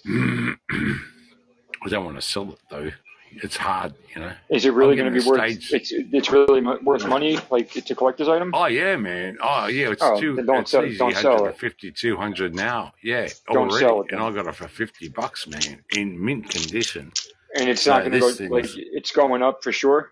[0.06, 2.90] I don't want to sell it though.
[3.32, 4.32] It's hard, you know.
[4.48, 5.38] Is it really going to be worth?
[5.40, 7.38] stage- It's it's really worth money.
[7.48, 8.50] Like it's a collector's item.
[8.52, 9.38] Oh yeah, man.
[9.40, 10.34] Oh yeah, it's Oh, two.
[10.34, 10.98] then don't it's sell- easy.
[10.98, 11.42] don't sell it.
[11.42, 12.92] 150, 200 now.
[13.04, 13.86] Yeah, Don't already.
[13.86, 14.20] sell it and.
[14.20, 17.12] I got it for fifty bucks, man, in mint condition.
[17.56, 20.10] And it's So not going to go this like is- it's going up for sure.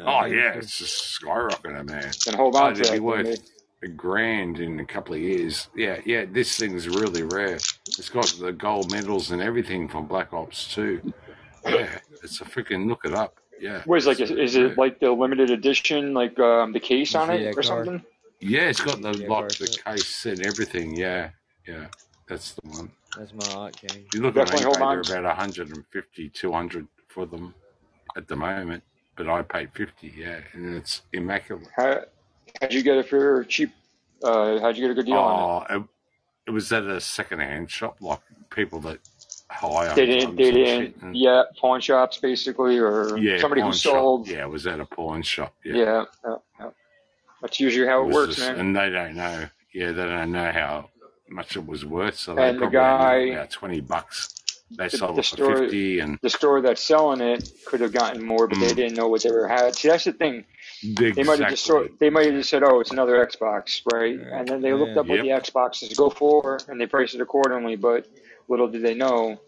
[0.00, 2.10] Oh yeah, it's- it's just skyrocketing, man.
[2.24, 3.36] Then hold Oh, on to it'd worth then, a
[3.96, 5.68] grand in a couple of years.
[5.76, 6.24] Yeah, yeah.
[6.30, 7.56] This thing's really rare.
[7.56, 11.12] It's got the gold medals and everything from Black Ops 2.
[11.66, 13.38] Yeah, it's a freaking look it up.
[13.60, 13.82] Yeah.
[13.84, 14.20] What is like?
[14.20, 17.54] it's Is it like the limited edition, like um, the case on it that or
[17.54, 17.62] car?
[17.62, 18.02] something?
[18.40, 19.96] Yeah, it's got the Yeah, like the Barca.
[19.96, 20.94] case and everything.
[20.96, 21.30] Yeah,
[21.66, 21.86] yeah.
[22.28, 22.90] That's the one.
[23.16, 24.04] That's my octane.
[24.12, 27.54] You look on Definitely eBay, hold they're about 150, 200 for them
[28.16, 28.82] at the moment.
[29.16, 31.68] But I paid 50, yeah, and it's immaculate.
[31.74, 32.02] How
[32.60, 33.70] how'd you get it for cheap?
[34.22, 35.74] Uh, how'd you get a good deal on it?
[35.74, 35.82] Oh, it,
[36.48, 38.98] it was at a second-hand shop, like people that
[39.50, 40.36] hire They didn't.
[40.36, 40.96] They didn't.
[41.02, 43.92] And, Yeah, pawn shops basically, or yeah, somebody who shop.
[43.92, 44.28] sold.
[44.28, 45.54] Yeah, it was at a pawn shop.
[45.64, 46.70] Yeah, Yeah, yeah, yeah.
[47.42, 48.58] That's usually how it was works, just- man.
[48.58, 49.46] And they don't know.
[49.72, 50.88] Yeah, they don't know how
[51.28, 54.32] much it was worth, so they And the guy- about twenty bucks.
[54.70, 57.80] They The- sold the it for story- fifty, and The store that's selling it could
[57.80, 58.76] have gotten more, but they Mm.
[58.76, 59.76] didn't know what they were had.
[59.76, 60.44] See, that's the thing.
[60.94, 61.88] They might have just exactly.
[61.88, 64.18] sort, they might have just saad, "Oh, it's another Xbox," right?
[64.18, 67.20] And then they looked up what the Xboxes to go for, and they priced it
[67.20, 67.76] accordingly.
[67.76, 68.06] But
[68.48, 69.40] little did they know,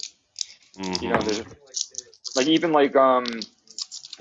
[0.77, 1.25] you know, Mhm.
[1.25, 1.43] there's
[2.35, 3.27] like even like um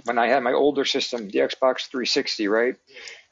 [0.04, 2.76] when I had my older system, the Xbox 360, right?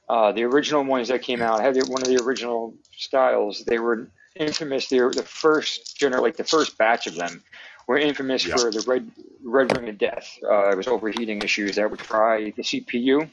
[0.10, 3.64] Uh, the original ones that came out, I had the, one of the original styles.
[3.66, 4.88] They were infamous.
[4.90, 7.44] They were the first gener, like the first batch of them,
[7.88, 8.58] were infamous Yeah.
[8.58, 9.10] for the red
[9.44, 10.38] red ring of death.
[10.44, 13.30] Uh, it was overheating issues that would fry the CPU.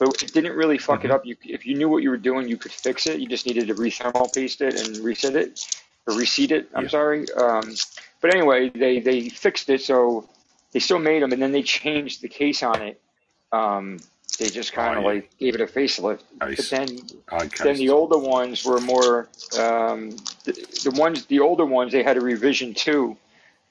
[0.00, 1.14] But it didn't really fuck it Mhm.
[1.14, 1.26] up.
[1.26, 3.20] You, if you knew what you were doing, you could fix it.
[3.20, 5.60] You just needed to re-thermal paste it and reset it,
[6.06, 6.68] or reseat it.
[6.74, 6.88] I'm Yeah.
[6.90, 7.30] sorry.
[7.32, 7.74] Um,
[8.22, 10.26] but anyway, they they fixed it, so
[10.72, 12.98] they still made them, and then they changed the case on it.
[13.52, 14.00] Um,
[14.38, 15.08] They just Oh, kind of yeah.
[15.10, 16.20] like gave it a facelift.
[16.38, 16.86] But then
[17.62, 20.52] then the older ones were more um, the,
[20.84, 23.18] the ones the older ones they had a revision too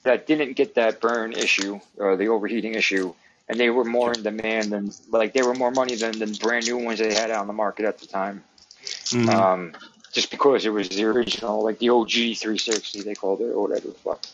[0.04, 3.12] that didn't get that burn issue or the overheating issue
[3.50, 6.64] and they were more in demand than like they were more money than the brand
[6.66, 8.42] new ones they had out on the market at the time
[9.10, 9.28] Mhm.
[9.28, 9.72] um,
[10.12, 13.88] just because it was the original like the OG 360 they called it or whatever
[13.88, 14.24] the fuck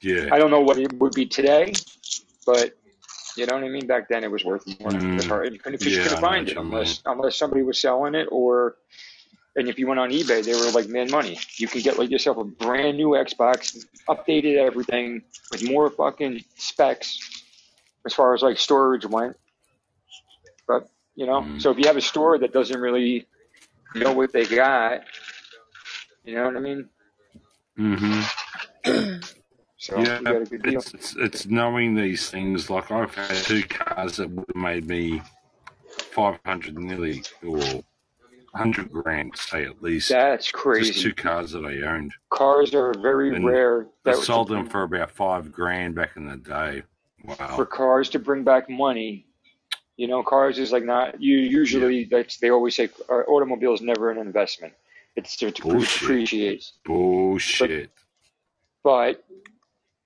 [0.00, 0.28] yeah.
[0.32, 1.72] I don't know what it would be today
[2.44, 2.76] but
[3.36, 5.24] you know what I mean back then it was worth more Mhm.
[5.28, 8.76] Hard- you couldn't, Yeah, couldn't find it unless unless somebody was selling it or
[9.58, 11.38] and if you went on eBay, they were like man money.
[11.56, 17.35] You could get like yourself a brand new Xbox, updated everything with more fucking specs
[18.06, 19.36] as far as like storage went.
[20.66, 21.60] But you know, Mm.
[21.60, 23.26] so if you have a store that doesn't really
[23.94, 25.02] know what they got,
[26.24, 26.88] you know what I mean?
[27.78, 27.98] Mm
[28.84, 29.20] hmm
[29.78, 30.80] So yeah, you got a good deal.
[30.80, 32.70] it's, it's it's knowing these things.
[32.70, 35.20] Like I've had two cars that would have made me
[36.10, 37.82] five hundred nearly or
[38.54, 40.08] hundred grand, say at least.
[40.08, 40.92] That's crazy.
[40.92, 42.12] Just two cars that I owned.
[42.30, 43.86] Cars are very And rare.
[44.06, 46.82] I sold them for about five grand back in the day.
[47.26, 47.56] Wow.
[47.56, 49.26] for cars to bring back money.
[49.96, 53.80] You know, cars is like not you usually that's they always say uh, automobile is
[53.80, 54.74] never an investment.
[55.16, 56.64] It's to, Bullshit.
[56.84, 57.90] Bullshit.
[58.84, 59.24] But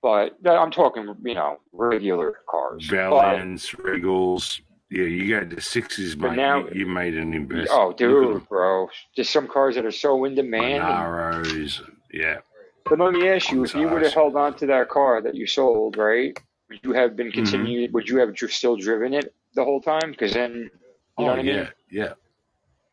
[0.01, 2.87] but I'm talking you know regular cars.
[2.89, 4.61] But, Valiants, Regals.
[4.89, 7.69] Yeah, you got the sixties, But now- you, you made an investment.
[7.71, 10.83] oh, dude, bro, just some cars that are so in demand.
[10.83, 11.81] and- Monaros.
[12.11, 12.39] Yeah.
[12.85, 15.35] But let me ask you, if you would have held on to that car that
[15.35, 16.37] you sold, right?
[16.71, 17.33] Would you have been Mhm.
[17.33, 17.93] continued?
[17.93, 20.11] Would you have still driven it the whole time?
[20.11, 20.69] Because then, you
[21.17, 21.67] oh, know what I yeah, mean?
[21.89, 22.13] yeah.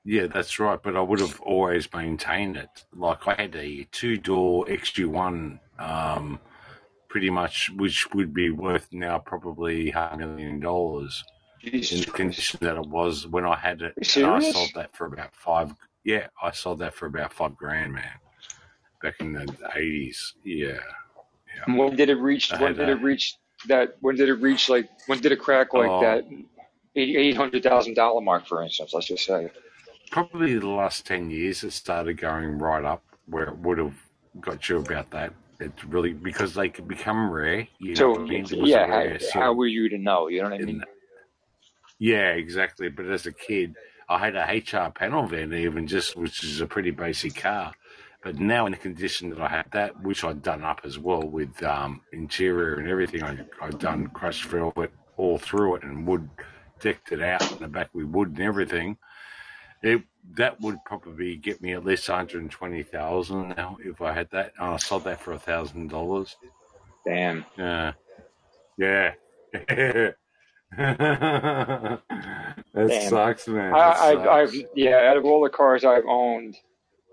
[0.05, 0.83] Yeah, that's right.
[0.83, 2.85] But I would have always maintained it.
[2.93, 6.41] Like I had a two door XG1, um,
[7.09, 11.25] pretty much, which would be worth now probably half a million dollars
[11.63, 13.95] in the condition that it was when I had it.
[14.01, 15.73] I sold that for about five.
[16.05, 18.19] Yeah, I sold that for about five grand, man.
[19.03, 20.35] Back in the eighties.
[20.43, 20.81] Yeah.
[21.67, 22.51] And When did it reach?
[22.53, 22.89] When did that.
[22.89, 23.97] it reach that?
[24.01, 24.89] When did it reach like?
[25.07, 26.01] When did it crack like Oh.
[26.01, 26.25] that?
[26.97, 28.93] Eight hundred thousand dollar mark, for instance.
[28.93, 29.51] Let's just say.
[30.11, 33.95] Probably the last 10 years it started going right up where it would have
[34.41, 35.35] got you about that.
[35.61, 37.69] It's really because they could become rare.
[37.79, 38.45] You know So what I mean?
[38.51, 40.29] It was yeah, rare how, sort how were you to know?
[40.29, 40.83] You know what I mean?
[41.99, 42.89] yeah, exactly.
[42.89, 43.75] But as a kid,
[44.09, 47.73] I had a HR panel van even just, which is a pretty basic car.
[48.23, 51.23] But now in the condition that I had that, which I'd done up as well
[51.23, 56.29] with um, interior and everything, I, I'd done crushed velvet all through it and wood
[56.81, 58.99] decked it out in the back with wood and everything.
[59.83, 60.03] It
[60.37, 64.13] that would probably get me at least one hundred and twenty thousand now if I
[64.13, 64.53] had that.
[64.59, 66.37] And I sold that for a thousand dollars.
[67.07, 67.45] Damn.
[67.57, 67.93] Yeah,
[68.77, 69.13] yeah.
[70.77, 72.01] that
[72.75, 73.11] Damn.
[73.11, 73.73] sucks, man.
[73.73, 76.57] I, That I've, I've, yeah, out of all the cars I've owned,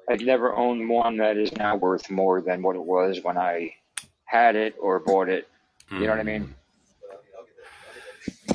[0.10, 3.74] I've never owned one that is now worth more than what it was when I
[4.26, 5.48] had it or bought it.
[5.92, 6.56] You know what I mean?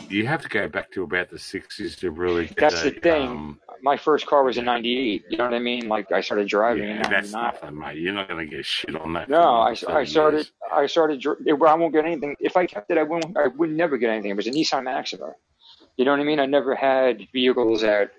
[0.09, 3.01] You have to go back to about the sixties to really get That's a, the
[3.01, 3.29] thing.
[3.29, 5.25] Um, My first car was in '98.
[5.29, 5.89] You know what I mean?
[5.89, 7.99] Like I started driving yeah, in that's nothing, mate.
[7.99, 9.29] You're not going to get shit on that.
[9.29, 10.39] No, I, I started.
[10.39, 10.53] years.
[10.73, 11.25] I started.
[11.27, 12.35] I won't get anything.
[12.41, 13.37] If I kept it, I wouldn't.
[13.37, 14.33] I would never get anything.
[14.33, 15.35] It was a Nissan Maxima.
[15.97, 16.41] You know what I mean?
[16.41, 18.11] I never had vehicles that.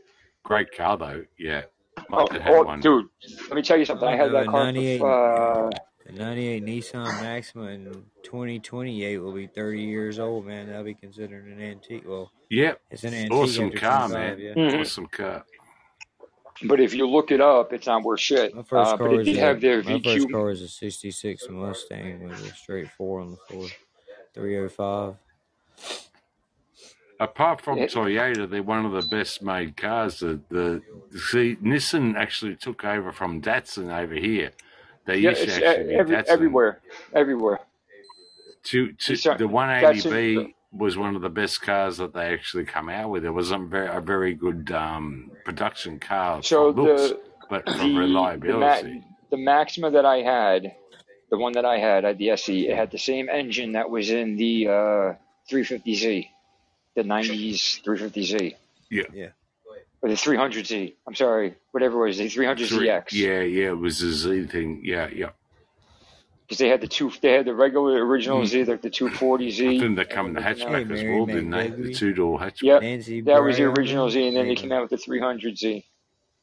[0.43, 1.25] Great car though.
[1.37, 1.63] Yeah,
[2.11, 2.79] Mike had oh, one.
[2.81, 3.07] dude,
[3.47, 4.07] let me tell you something.
[4.07, 4.65] I had that car.
[4.65, 4.97] 98.
[4.99, 5.69] For, uh,
[6.05, 7.85] The 98 Nissan Maxima in
[8.23, 10.67] 2028 will be 30 years old, man.
[10.67, 12.03] That'll be considered an antique.
[12.05, 14.39] Well, Yep, it's an antique awesome car, 25, man.
[14.39, 14.53] yeah.
[14.53, 14.81] Mhm.
[14.81, 15.45] Awesome car.
[16.63, 18.53] But if you look it up, it's not worth shit.
[18.53, 21.47] My first Uh, car but it is a, their my first car is a '66
[21.49, 23.67] Mustang with a straight four on the floor,
[24.35, 25.15] 305.
[27.21, 27.87] Apart from Yeah.
[27.87, 30.19] Toyota, they're one of the best made cars.
[30.21, 30.83] The, the
[31.17, 34.53] see, Nissan actually took over from Datsun over here.
[35.05, 36.27] They Yeah, used to uh, actually every, Datsun.
[36.27, 36.81] everywhere,
[37.13, 37.59] everywhere.
[38.65, 42.89] To, to, uh, the 180B was one of the best cars that they actually come
[42.89, 43.25] out with.
[43.25, 47.19] It was a very, a very good um, production car So for looks, the
[47.49, 48.81] but for the the, Ma-
[49.31, 50.73] the Maxima that I had,
[51.31, 52.67] the one that I had, I had the SE.
[52.69, 55.13] It had the same engine that was in the uh,
[55.51, 56.29] 350Z,
[56.95, 58.55] the 90s 350Z,
[58.89, 59.03] yeah.
[59.13, 59.27] Yeah.
[60.01, 60.93] or the 300Z.
[61.07, 63.13] I'm sorry, whatever it was, the Three- 300ZX.
[63.13, 64.81] yeah, yeah, it was the a Z thing.
[64.83, 65.29] Yeah, yeah.
[66.47, 68.45] Because they had the two, they had the regular original Mm.
[68.47, 69.77] Z, like the 240Z.
[69.77, 71.69] I think they come in the hatchback as well, didn't they?
[71.69, 72.61] The two door hatchback.
[72.63, 75.85] Yep, Nancy that was the original Z, and then they came out with the 300Z,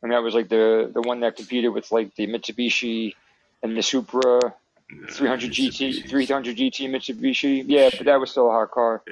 [0.03, 3.15] and that was like the the one that competed with like the Mitsubishi
[3.63, 4.55] and the Supra.
[5.11, 7.63] 300 GT, 300 GT Mitsubishi.
[7.67, 9.03] Yeah, but that was still a hard car.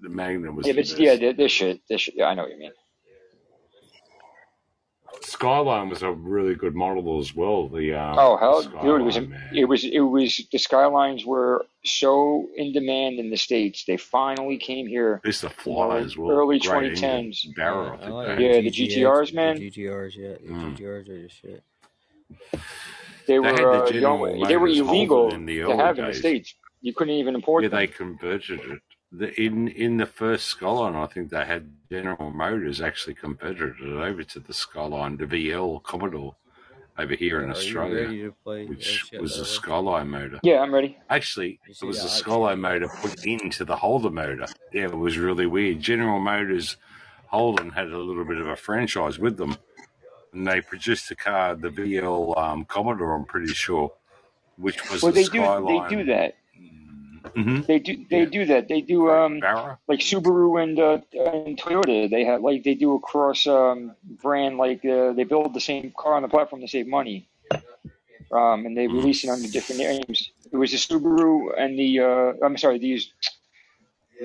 [0.00, 0.98] The Magnum was Yeah, but best.
[0.98, 2.14] yeah, this shit, this shit.
[2.16, 2.72] Yeah, I know what you mean.
[5.22, 7.68] Skyline was a really good model as well.
[7.68, 9.48] The um, Oh hell, dude, it was man.
[9.54, 13.84] it was it was the Skylines were so in demand in the states.
[13.86, 15.20] They finally came here.
[15.24, 16.30] They used to You fly as well.
[16.30, 17.30] early Great engine.
[17.30, 17.54] 2010s.
[17.56, 17.90] Barrel.
[17.90, 19.56] I I think like Yeah, the GTRs, man.
[19.58, 20.76] The GTRs, yeah, the Mm.
[20.76, 21.64] GTRs are the shit.
[22.52, 22.58] They
[23.26, 26.06] They were had the uh, young, they were illegal in the to early have in
[26.06, 26.54] the states.
[26.82, 28.82] You couldn't even import Yeah, they converted it.
[29.12, 33.92] The, in in the first Skyline, I think they had General Motors actually converted it
[33.92, 36.34] over to the Skyline, the VL Commodore
[36.98, 39.44] over here in Australia, ready to play that which was a?
[39.44, 40.40] Skyline motor.
[40.42, 40.98] Yeah, I'm ready.
[41.10, 42.08] Actually, it was a option?
[42.08, 44.46] Skyline motor put into the Holden motor.
[44.72, 45.80] Yeah, it was really weird.
[45.80, 46.76] General Motors
[47.28, 49.56] Holden had a little bit of a franchise with them,
[50.32, 53.92] and they produced a car, the VL um, Commodore, I'm pretty sure,
[54.56, 56.36] which was Well, the they do they do that.
[57.34, 58.68] Hmm They do they Yeah, do that.
[58.68, 59.78] They do um Barra.
[59.88, 60.98] like Subaru and uh,
[61.46, 62.08] and Toyota.
[62.10, 65.92] They have like they do a cross um brand like uh, they build the same
[65.96, 67.28] car on the platform to save money.
[68.30, 68.92] Um, and they Mm.
[68.94, 70.30] release it under different names.
[70.52, 73.12] It was the Subaru and the uh, I'm sorry, these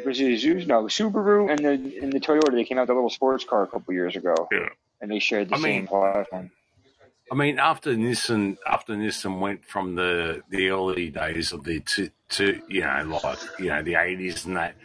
[0.05, 0.65] was it Zeus?
[0.67, 1.71] No, Subaru and the
[2.01, 2.53] and the Toyota.
[2.53, 4.69] They came out the little sports car a couple years ago, Yeah.
[5.01, 6.51] and they shared the I same mean, platform.
[7.31, 12.09] I mean, after Nissan, after Nissan went from the the early days of the to,
[12.31, 14.75] to you know like you know the eighties and that,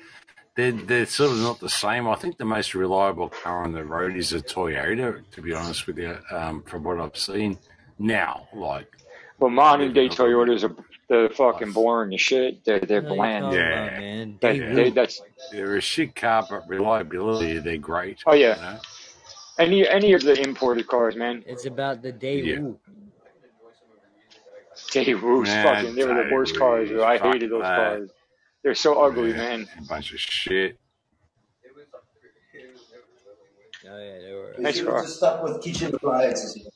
[0.56, 2.08] they're they're sort of not the same.
[2.08, 5.24] I think the most reliable car on the road is a Toyota.
[5.32, 7.58] To be honest with you, um, from what I've seen
[7.98, 8.88] now, like
[9.40, 10.76] But modern day living a little bit Toyotas are
[11.08, 12.64] they're fucking boring as shit.
[12.64, 13.50] They're they're What bland.
[13.50, 14.38] talking about, yeah, man?
[14.42, 14.74] That Daewoo.
[14.74, 18.20] they yeah, that's they're a shit car, but reliability they're great.
[18.26, 18.54] oh You yeah.
[18.56, 18.78] know,
[19.58, 21.42] Any any of the imported cars, man.
[21.46, 22.56] It's about the yeah.
[22.56, 22.76] Daewoo.
[24.90, 26.90] Daewoo's Nah, fucking they were the worst cars.
[26.90, 27.76] Daewoo, I hated those that.
[27.76, 28.10] cars.
[28.62, 29.68] They're so ugly, Yeah, man.
[29.78, 30.78] a bunch of shit.
[33.88, 34.54] Oh yeah, they were.
[34.58, 35.02] Nice car.
[35.02, 36.66] just stuck with kitchen appliances.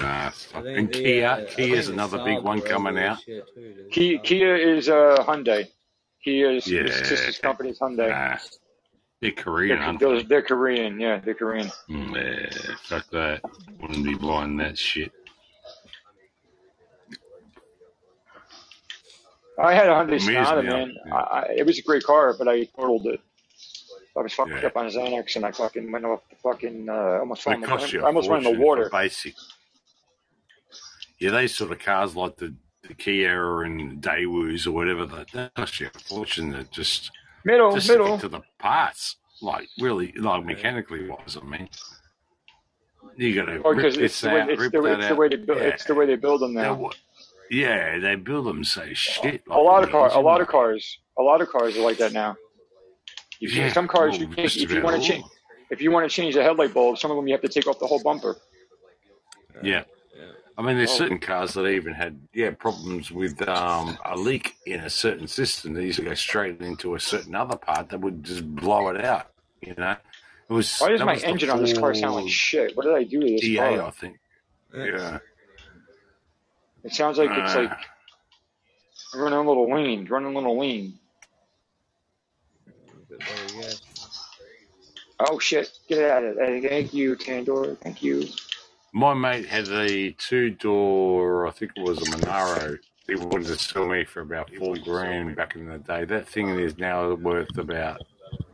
[0.00, 0.62] Nah, I fuck.
[0.64, 3.18] think and the Kia, uh, I Kia's think the another big one coming out.
[3.24, 3.42] too.
[3.90, 5.66] Kia, Kia is uh, Hyundai.
[6.22, 8.08] Kia is Yeah, his sister's company is Hyundai.
[8.10, 8.36] nah,
[9.24, 10.28] they're Korean, They're, those, they?
[10.28, 11.00] they're Korean.
[11.00, 11.70] Yeah, they're Korean.
[11.88, 12.46] Nah,
[12.82, 13.40] fuck that.
[13.80, 15.12] Wouldn't be buying that shit.
[19.58, 20.94] I had a Hyundai Sonata, man.
[21.06, 21.14] Yeah.
[21.14, 23.20] I, it was a great car, but I totaled it.
[24.14, 24.66] I was fucked yeah.
[24.66, 26.90] up on Xanax, and I fucking went off the fucking.
[26.90, 28.90] Uh, almost fell They the, cost you I almost went in the water.
[28.92, 29.34] basic.
[31.18, 32.54] Yeah, these sort of cars like the,
[32.86, 37.10] the Kia and Daewoo's or whatever, they, they cost you a fortune to just
[37.44, 38.18] Middle, just middle.
[38.18, 39.16] to the parts.
[39.42, 41.36] Like really, like mechanically wise.
[41.40, 41.68] I mean,
[43.16, 45.06] you got to Oh, rip it's this the way out, it's rip the that it's
[45.08, 45.18] the out.
[45.18, 46.74] way they build Yeah, it's the way they build them now.
[46.74, 46.92] wa-
[47.50, 51.22] yeah, they build them so shit A lot of car, a lot of cars, a
[51.22, 52.36] lot of cars are like that now.
[53.40, 54.56] You yeah, some cars well, you can't.
[54.56, 55.24] If you want to change,
[55.70, 57.66] if you want to change the headlight bulb, some of them you have to take
[57.66, 58.36] off the whole bumper.
[59.62, 59.84] Yeah.
[60.58, 60.62] Right.
[60.62, 60.62] Yeah.
[60.62, 64.56] I mean, there's Oh, certain cars that even had yeah problems with um, a leak
[64.66, 65.74] in a certain system.
[65.74, 69.04] They used to go straight into a certain other part that would just blow it
[69.04, 69.32] out.
[69.62, 69.96] You know,
[70.48, 72.76] it was why does my engine on this car sound like shit?
[72.76, 73.82] What did I do to this EA, car?
[73.82, 74.18] I think.
[74.74, 74.84] Yeah.
[74.86, 75.18] Yeah,
[76.84, 77.76] It sounds like it's like uh,
[79.14, 80.98] running a little lean, running a little lean.
[83.10, 83.68] But there you go.
[85.20, 85.70] Oh shit!
[85.88, 86.60] Get it out of there.
[86.60, 87.78] Thank you, Tandor.
[87.78, 88.28] Thank you.
[88.94, 91.46] My mate had a two door.
[91.46, 92.78] I think it was a Monaro.
[93.06, 96.04] He wanted to sell me for about four grand back in the day.
[96.06, 98.00] That thing is now worth about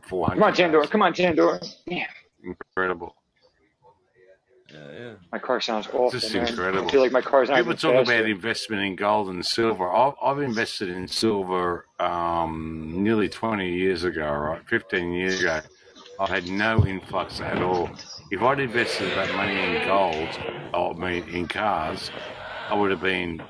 [0.01, 0.41] four hundred.
[0.41, 0.89] Come on, hundred Tandor.
[0.89, 1.75] Come on, Tandor.
[1.87, 2.07] Damn,
[2.43, 3.15] Incredible.
[4.73, 5.11] Yeah, yeah.
[5.33, 6.45] my car sounds awful, Just man.
[6.45, 6.89] I incredible.
[6.89, 9.91] feel like my car's not People even talk about investment in gold and silver.
[9.91, 14.61] I've, I've invested in silver um, nearly 20 years ago, right?
[14.69, 15.59] 15 years ago.
[16.21, 17.89] I had no influx at all.
[18.29, 20.29] If I'd invested that money in gold,
[20.71, 22.11] I mean in cars,
[22.69, 23.41] I would have been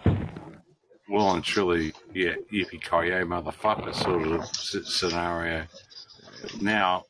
[1.09, 4.45] well and truly, yeah, yippee ki motherfucker sort of
[4.87, 5.65] scenario.
[6.61, 7.03] Now,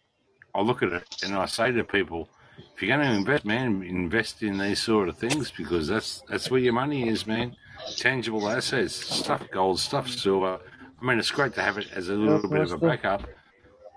[0.56, 2.28] I look at it and I say to people,
[2.74, 6.50] if you're going to invest, man, invest in these sort of things because that's that's
[6.50, 7.56] where your money is, man.
[7.98, 10.60] Tangible assets, stuff gold, stuff silver.
[11.00, 13.28] I mean, it's great to have it as a little bit of a backup,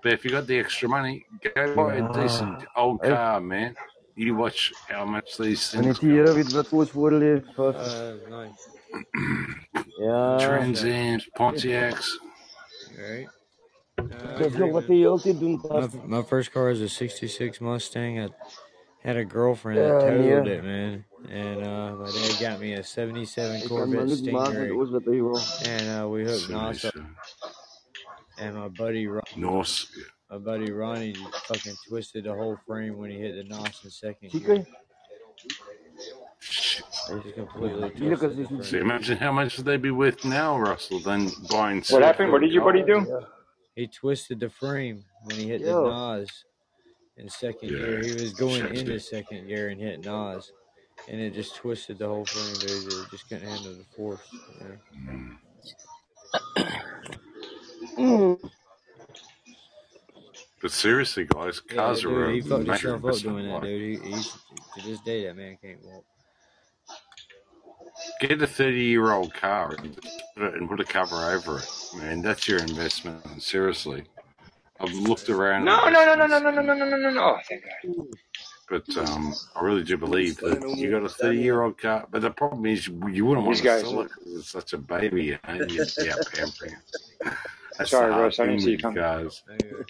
[0.04, 1.24] but if you got the extra money,
[1.54, 3.74] go buy a decent old Hey, car, man.
[4.16, 6.34] You watch how much these kan things niet hier go.
[6.34, 7.96] weer wat koos worden vast.
[7.96, 8.68] Uh, nice.
[9.98, 11.12] Ja, Trans Yeah.
[11.12, 12.20] Ams, Pontiacs.
[12.96, 13.28] Right.
[13.98, 14.98] Uh, I dat is agree, nog wat man.
[14.98, 15.88] je altijd doen My,
[16.18, 18.18] my first car was a 66 Mustang.
[18.18, 18.28] I
[19.02, 20.56] had a girlfriend that Ja, totaled nee.
[20.56, 21.04] it, man.
[21.30, 24.70] And uh, my dad got me a 77 Corvette maar niet maken met Stingray.
[24.70, 25.36] alles wat je wil.
[25.72, 26.94] And uh, we hooked NOS up.
[28.36, 28.46] 77.
[28.46, 29.88] And my buddy Ron, Norse.
[30.30, 33.90] my buddy Ronnie just fucking twisted the whole frame when he hit the NOS in
[33.90, 34.66] second Chica, gear.
[36.40, 41.00] He just completely twisted the sí, So imagine how much they'd be worth now, Russell,
[41.00, 42.32] than buying What happened?
[42.32, 43.20] What did your buddy do?
[43.76, 46.44] He twisted the frame when he hit the Yo, NOS
[47.16, 48.02] in second Yeah, gear.
[48.02, 48.78] He was going shit.
[48.78, 50.52] into second gear and hit NOS,
[51.08, 52.92] and it just twisted the whole frame, dude.
[52.92, 54.20] It just couldn't handle the force.
[54.60, 54.76] You know?
[56.58, 56.80] Mm.
[57.98, 58.38] Mm,
[60.62, 63.22] But seriously, guys, cars are dude, a he fucked major himself up investment.
[63.22, 64.02] doing that, dude.
[64.02, 64.22] He, he
[64.74, 66.04] to this day that man can't walk.
[68.20, 69.96] get a 30 year old car and
[70.36, 71.68] put, it, and put a cover over it.
[71.94, 73.42] Man, that's your investment.
[73.42, 74.04] Seriously.
[74.80, 77.22] I've looked around No, no, no, no, no, no, no, no, no, no, no, no.
[77.22, 77.70] Oh, thank God.
[78.68, 82.06] but um, I really do believe that you got a 30 year old car.
[82.10, 83.80] But the problem is, you wouldn't want These to guys.
[83.80, 85.24] sell it because it's such a baby.
[85.24, 86.76] You know, you'd be out pampering
[87.74, 87.78] it.
[87.78, 88.38] That's Sorry, the hard Russ.
[88.40, 89.02] I didn't see you coming.
[89.02, 89.42] cars.
[89.50, 89.82] Anyway,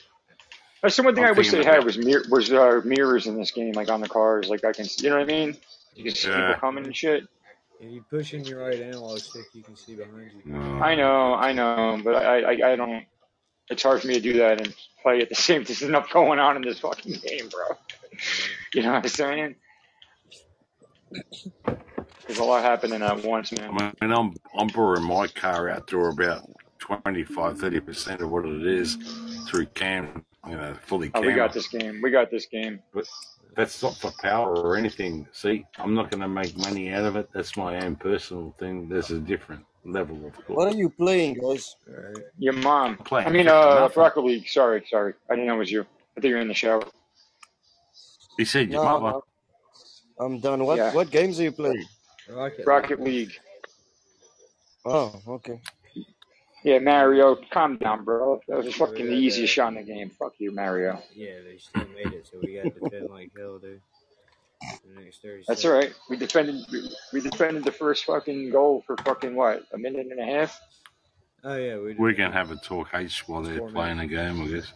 [0.82, 3.26] That's the one thing I'm I wish they had about, was mir- was uh, mirrors
[3.26, 4.48] in this game, like on the cars.
[4.48, 5.56] Like I can, see, you know what I mean?
[5.94, 7.24] You can see people coming and shit.
[7.80, 10.52] if you push in your right analog stick, you can see behind you.
[10.52, 13.04] no, I know, I know, but I, I, I don't.
[13.70, 15.64] It's hard for me to do that and play at the same.
[15.64, 17.76] There's enough going on in this fucking game, bro.
[18.74, 19.54] You know what I'm saying?
[22.26, 23.92] There's a lot happening at once, I man.
[24.00, 26.48] mean, I'm, I'm borrowing my car out to about
[26.84, 28.98] 25, 30% of what it is
[29.48, 32.00] through cam, you know, fully Oh, we got this game.
[32.02, 32.80] We got this game.
[32.92, 33.06] But
[33.56, 35.26] that's not for power or anything.
[35.32, 37.30] See, I'm not going to make money out of it.
[37.32, 38.88] That's my own personal thing.
[38.90, 40.56] There's a different level of course.
[40.58, 41.74] what are you playing, guys?
[41.86, 42.24] Right?
[42.38, 42.98] Your mom.
[43.10, 43.88] I'm I mean, uh.
[43.96, 44.46] Rocket League.
[44.46, 45.14] Sorry, sorry.
[45.30, 45.86] I didn't know it was you.
[46.16, 46.84] I think you're in the shower.
[48.36, 49.20] He said your No, mother.
[50.20, 50.66] I'm done.
[50.66, 51.86] What Yeah, what games are you playing?
[52.28, 52.68] Rocket League.
[52.68, 53.32] Rocket League.
[54.84, 55.60] Oh, okay.
[56.64, 58.40] Yeah, Mario, calm down, bro.
[58.48, 59.62] That was We fucking uh, the easiest that.
[59.62, 60.10] shot in the game.
[60.18, 60.98] Fuck you, Mario.
[61.14, 63.82] Yeah, they still made it, so we got to defend like hell, dude.
[64.96, 65.92] The next That's all right.
[66.08, 66.56] We defended.
[67.12, 69.64] We defended the first fucking goal for fucking what?
[69.74, 70.58] A minute and a half.
[71.44, 74.16] Oh yeah, we We're going to have a talk H while they're playing minutes, a
[74.16, 74.72] game, I guess.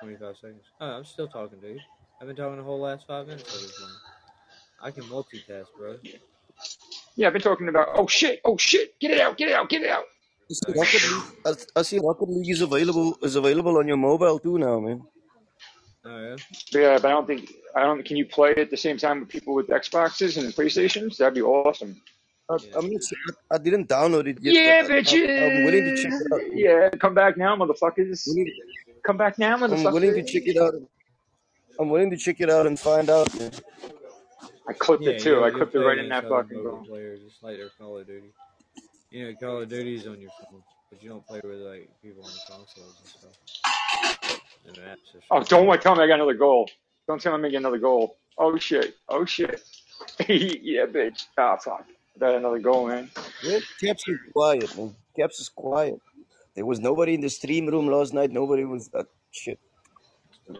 [0.00, 0.62] 25 seconds.
[0.80, 1.78] Oh, I'm still talking, dude.
[2.20, 3.92] I've been talking the whole last five minutes of this one.
[4.82, 5.96] I can multitask, bro.
[7.14, 7.88] Yeah, I've been talking about.
[7.94, 8.40] Oh shit!
[8.44, 8.98] Oh shit!
[8.98, 9.36] Get it out!
[9.38, 9.68] Get it out!
[9.68, 10.04] Get it out!
[10.50, 11.02] I see Rocket.
[11.10, 11.22] League.
[11.76, 15.02] I, I see Rocket League is available is available on your mobile too now, man.
[16.04, 16.36] Oh yeah.
[16.72, 17.52] Yeah, but I don't think.
[17.76, 18.02] I don't.
[18.04, 21.18] Can you play it at the same time with people with Xboxes and PlayStations?
[21.18, 22.00] That'd be awesome.
[22.48, 22.78] I, Yeah.
[22.78, 23.18] I'm not sure.
[23.50, 26.32] I, I didn't download it yet, Yeah, but I, I, I'm willing to check it
[26.32, 26.40] out.
[26.52, 28.26] Yeah, come back now, motherfuckers.
[29.06, 29.86] Come back now, motherfuckers.
[29.86, 30.26] I'm willing to motherfuckers.
[30.32, 30.74] check it out.
[31.78, 33.52] I'm willing to check it out and find out, man.
[34.68, 35.30] I clipped Yeah, it too.
[35.30, 36.84] you'll, I clipped it right in that fucking mobile goal.
[36.86, 38.32] players, just like their Call of Duty.
[39.10, 42.22] You know, Call of Duty's on your phone, but you don't play with like people
[42.24, 44.40] on the consoles and stuff.
[44.66, 46.70] And the apps are Oh, don't want tell me I got another goal.
[47.08, 48.16] Don't tell me I get another goal.
[48.38, 48.94] Oh shit.
[49.08, 49.62] Oh shit.
[50.28, 51.24] yeah, bitch.
[51.36, 51.84] Ah, fuck.
[52.16, 53.10] I got another goal, man.
[53.42, 54.94] Yeah, Caps is quiet, man.
[55.18, 56.00] Caps is quiet.
[56.54, 58.30] There was nobody in the stream room last night.
[58.30, 59.58] Nobody was uh, shit.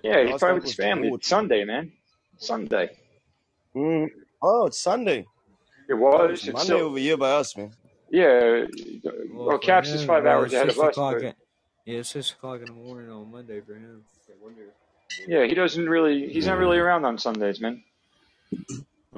[0.03, 1.11] Yeah, he's Last probably with his family.
[1.11, 1.17] good.
[1.17, 1.93] It's Sunday, man.
[2.39, 2.91] Sunday.
[3.77, 4.09] Mm.
[4.43, 5.27] Oh, it's Sunday.
[5.89, 6.31] It Oh, was.
[6.31, 6.87] it's It's Monday still.
[6.87, 7.73] over here by us, man.
[8.11, 8.65] Yeah.
[9.05, 11.15] Well, Well, for Caps is five bro, hours it's ahead of six us, o'clock.
[11.17, 11.37] but At,
[11.87, 14.03] yeah, it's six o'clock in the morning on Monday for him.
[15.27, 16.29] yeah, he doesn't really.
[16.33, 17.83] He's not really around on Sundays, man.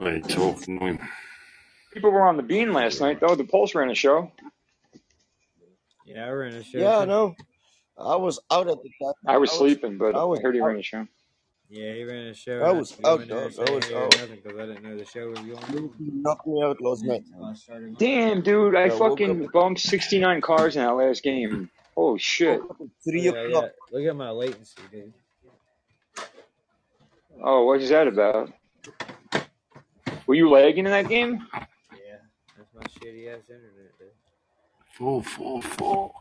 [0.01, 0.99] I talking to him.
[1.93, 3.35] People were on the bean last night, though.
[3.35, 4.31] The Pulse ran a show.
[6.07, 7.35] Yeah, I ran a show Yeah, I know.
[7.99, 9.15] I was out at the time.
[9.27, 11.07] I was I was sleeping, but I I heard he ran a show.
[11.75, 13.51] Yeah, he ran a show, I was out, in dog.
[13.59, 14.15] I was out.
[14.19, 15.91] nothing because I didn't know the show was going on.
[15.99, 17.57] knocked me out last night, So I man.
[17.57, 17.97] started mine.
[17.99, 21.71] Damn, dude, I I fucking bumped 69 cars in that last game.
[21.97, 22.61] Oh shit.
[22.61, 23.63] woke up three oh, at, I o'clock.
[23.65, 25.13] got, look at my latency, dude.
[27.43, 28.53] Oh, what is that about?
[30.27, 31.47] Were you lagging in that game?
[31.55, 32.17] Yeah,
[32.57, 34.09] that's my shitty ass internet, dude.
[34.93, 36.13] Four, four, four.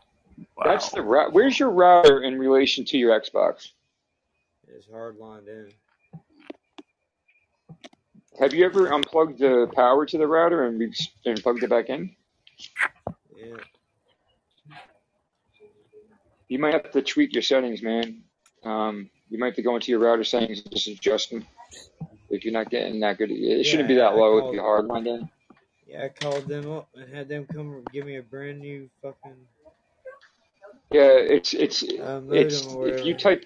[0.64, 0.96] That's Wow.
[0.96, 1.32] the route.
[1.34, 3.68] Where's your router in relation to your Xbox?
[4.76, 5.68] It's hard lined in.
[8.40, 10.94] Have you ever unplugged the power to the router and, re-
[11.26, 12.14] and plugged it back in?
[13.36, 13.56] Yeah.
[16.48, 18.22] You might have to tweak your settings, man.
[18.64, 21.46] Um, you might have to go into your router settings and just adjust them.
[22.30, 24.38] If you're not getting that good, it shouldn't be that I low.
[24.38, 25.28] It'd be hard lined in.
[25.86, 29.36] Yeah, I called them up and had them come give me a brand new fucking
[30.90, 33.44] Yeah, it's it's it's if you type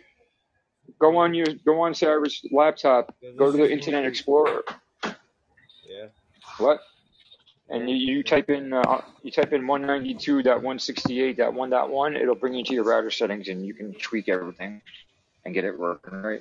[0.99, 4.11] go on your go on Sarah's laptop, go to the Internet one.
[4.11, 4.65] Explorer.
[5.05, 6.07] Yeah.
[6.59, 6.81] What?
[7.69, 12.85] and you, you type in uh, you type in 192.168.1.1, it'll bring you to your
[12.85, 14.83] router settings, and you can tweak everything
[15.45, 16.41] and get it working right.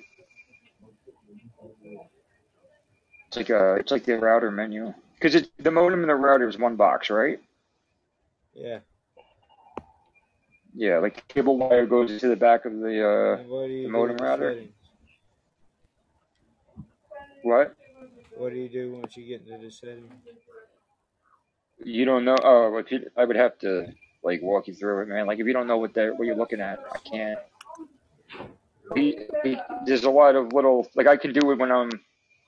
[3.28, 6.58] It's like a it's like the router menu because the modem and the router is
[6.58, 7.40] one box, right?
[8.54, 8.80] Yeah.
[10.78, 14.52] Yeah, like cable wire goes into the back of the uh, the modem router.
[14.52, 14.74] settings?
[17.44, 17.76] What?
[18.36, 20.12] What do you do once you get into the settings?
[21.84, 22.36] You don't know?
[22.44, 23.88] Oh, if you, I would have to
[24.22, 25.28] like walk you through it, man.
[25.28, 27.40] Like if you don't know what that what you're looking at, I can't.
[28.96, 31.90] He, he, there's a lot of little like I can do it when I'm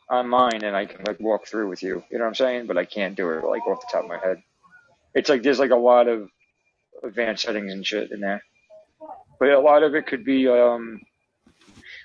[0.10, 2.04] on mine and I can like walk through with you.
[2.12, 2.68] You know what I'm saying?
[2.68, 4.44] But I can't do it like off the top of my head.
[5.14, 6.30] It's like there's like a lot of
[7.04, 8.42] advanced settings and shit in there.
[9.40, 11.00] But a lot of it could be um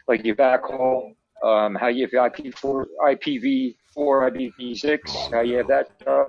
[0.08, 1.14] like your backhaul,
[1.44, 6.28] um how you have IP4, IPv4, IPv6, how you have that stuff,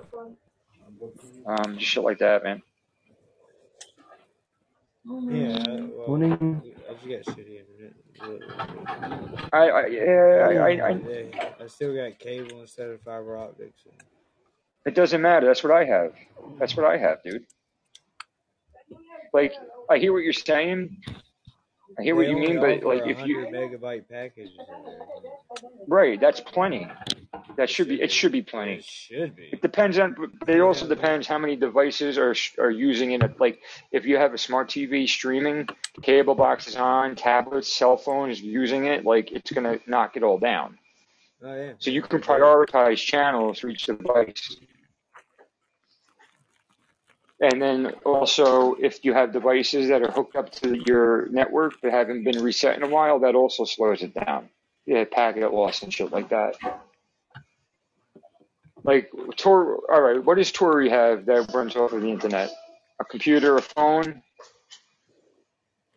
[1.46, 2.62] um just shit like that, man.
[5.06, 5.64] Yeah,
[5.96, 6.62] well, Morning.
[6.88, 7.92] I just got shitty internet.
[9.52, 10.02] I, I yeah,
[10.48, 13.82] I, I, I Yeah, I still got cable instead of fiber optics.
[13.86, 13.94] And
[14.86, 15.46] It doesn't matter.
[15.46, 16.12] That's what I have.
[16.58, 17.44] That's what I have, dude.
[19.34, 19.52] Like,
[19.90, 21.02] I hear what you're saying.
[21.98, 24.50] I hear what you mean, but like, if you megabyte packages
[25.86, 26.88] right, that's plenty.
[27.56, 28.00] That should be.
[28.00, 28.80] It should be It plenty.
[28.82, 29.50] should be.
[29.52, 30.16] It depends on.
[30.40, 33.38] But it also depends how many devices are are using it.
[33.40, 33.60] Like,
[33.92, 35.68] if you have a smart TV streaming,
[36.02, 39.04] cable box is on, tablets, cell phone is using it.
[39.04, 40.78] Like, it's gonna knock it all down.
[41.44, 44.56] oh yeah, So you can prioritize channels for each device.
[47.40, 51.90] And then also, if you have devices that are hooked up to your network but
[51.90, 54.48] haven't been reset in a while, that also slows it down.
[54.86, 56.56] Yeah, packet loss and shit like that.
[58.84, 62.50] Like Tor, all right, what does Tori have that runs off of the internet?
[63.00, 64.22] A computer, a phone.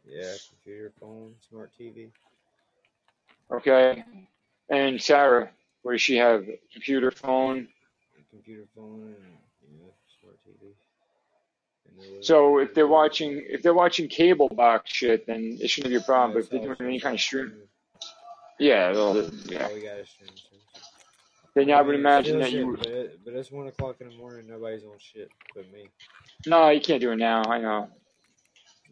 [0.05, 2.09] yeah, computer, phone, smart TV.
[3.51, 4.03] Okay.
[4.69, 5.49] And Sarah,
[5.83, 6.45] what does she have?
[6.73, 7.67] Computer, phone.
[8.31, 10.73] computer, phone, and yeah, smart TV.
[11.86, 11.86] And they're living
[12.21, 16.01] So if they're watching, if they're watching cable box shit, then it shouldn't be a
[16.01, 16.33] problem.
[16.33, 17.67] But if they're doing any kind of stream, streaming.
[18.59, 19.73] yeah, well, Yeah, yeah.
[19.73, 20.29] we got a stream.
[21.55, 22.77] Then I would imagine that you.
[22.77, 24.45] but it, but it's one o'clock in the morning.
[24.47, 25.89] Nobody's on shit but me.
[26.45, 27.41] No, you can't do it now.
[27.49, 27.89] I know.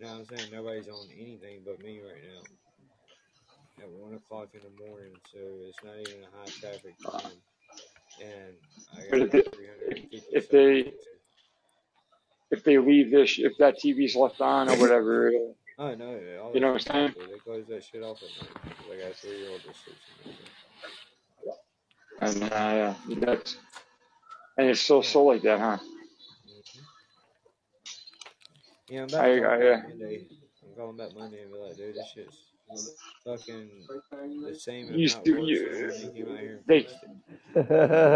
[0.01, 0.49] No, I'm saying?
[0.51, 3.83] Nobody's on anything but me right now.
[3.83, 7.31] At one o'clock in the morning, so it's not even a high traffic time.
[8.21, 8.55] And
[8.97, 10.93] I got if they, like 350 if subs they
[12.51, 15.31] if they leave this, if that TV's left on or whatever,
[15.77, 16.11] Oh no,
[16.53, 17.13] you know what I'm saying?
[17.29, 18.55] They close that shit off at night.
[18.79, 20.07] 'cause I three year old sleeps.
[22.21, 22.47] And uh,
[23.09, 23.57] yeah, that's
[24.57, 25.77] and it's still so like that, huh?
[26.47, 26.79] Mm-hmm.
[28.87, 29.75] Yeah, I'm about I, I back uh,
[30.63, 32.37] I'm calling back Monday and be like, dude, this shit's
[33.23, 33.69] fucking
[34.45, 36.87] the same, if you not still you when they came out here they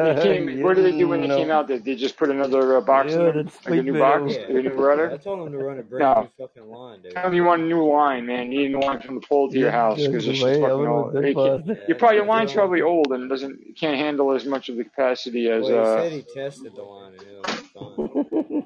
[0.07, 0.47] they came.
[0.61, 1.67] What did they do when they came out?
[1.67, 4.35] Did they just put another uh, box in Yeah, them, like a new box.
[4.35, 5.13] Yeah, a new yeah.
[5.13, 7.13] I told them to run a brand No, new fucking line, dude.
[7.13, 8.51] tell them you want a new line, man.
[8.51, 10.65] You need a line from the pole to your house because the this shit's way.
[10.65, 11.13] I fucking old.
[11.13, 11.65] that can't.
[11.73, 12.59] Yeah, your I, probably I your line's told him.
[12.59, 15.85] probably old and doesn't can't handle as much of the capacity as Well, he uh.
[15.85, 18.03] said he tested the line and it was fine.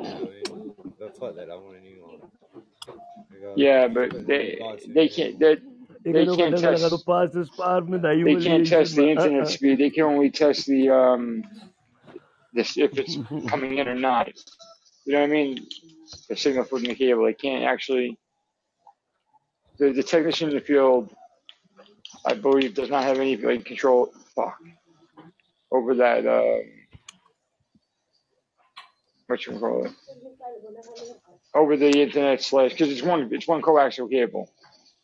[0.00, 0.52] You know what I mean?
[0.98, 2.20] But fuck that, I want a new line.
[3.36, 4.58] I got, Yeah, but putting a new they
[4.88, 5.56] they can't they
[6.04, 9.78] they can't test passo sparme da they can't test the internet speed.
[9.78, 11.44] They can only test the um
[12.52, 13.18] this if it's
[13.48, 14.28] coming in or not.
[15.04, 15.66] You know what I mean?
[16.28, 17.24] The signal from the cable.
[17.24, 18.18] They can't actually.
[19.78, 21.14] The, the technician in the field,
[22.26, 24.58] I believe, does not have any like control fuck,
[25.70, 26.26] over that.
[26.26, 26.62] Um,
[29.26, 29.92] what you call it?
[31.56, 34.50] Over the internet slash because it's one it's one coaxial cable.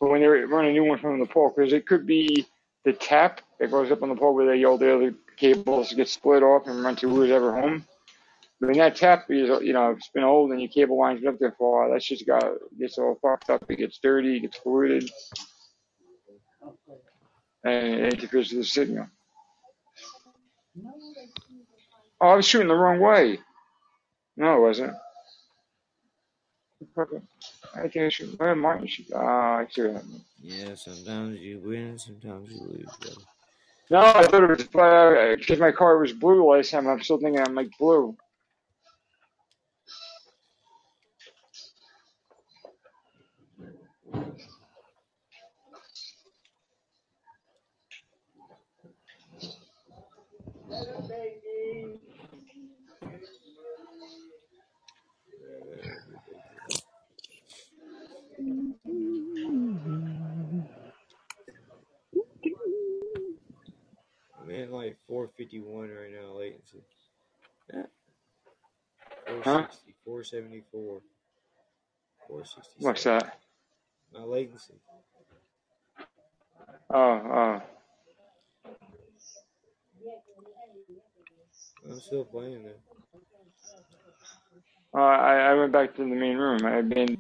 [0.01, 2.47] But when they run a new one from the pole, because it could be
[2.85, 6.09] the tap that goes up on the pole where they all the other cables get
[6.09, 7.87] split off and run to whoever home.
[8.61, 11.41] When that tap is, you know, it's been old and your cable line's been up
[11.41, 12.45] there for a while, that's just got
[12.79, 13.65] gets all fucked up.
[13.71, 15.11] It gets dirty, it gets polluted,
[17.65, 19.09] and it interferes with the signal.
[22.21, 23.41] Oh, I was shooting the wrong way.
[24.37, 24.95] No, it wasn't.
[27.75, 28.39] I think I should.
[28.39, 28.85] Where am I?
[28.87, 30.05] shoot- Ah, I see what.
[30.43, 33.21] Yeah, sometimes you win, sometimes you lose, brother.
[33.91, 36.89] No, I thought it was because my car was blue last time.
[36.89, 38.17] I'm still thinking I'm like blue.
[65.13, 66.83] 451 right now latency.
[67.73, 67.83] Yeah.
[69.45, 69.67] Huh?
[69.69, 71.01] 460, 474.
[72.29, 72.77] 467.
[72.79, 73.39] What's that?
[74.15, 74.75] My latency.
[76.93, 77.63] Oh, oh.
[81.89, 82.97] I'm still playing though.
[84.95, 86.67] Uh, I, I went back to the main room.
[86.67, 87.19] I've been.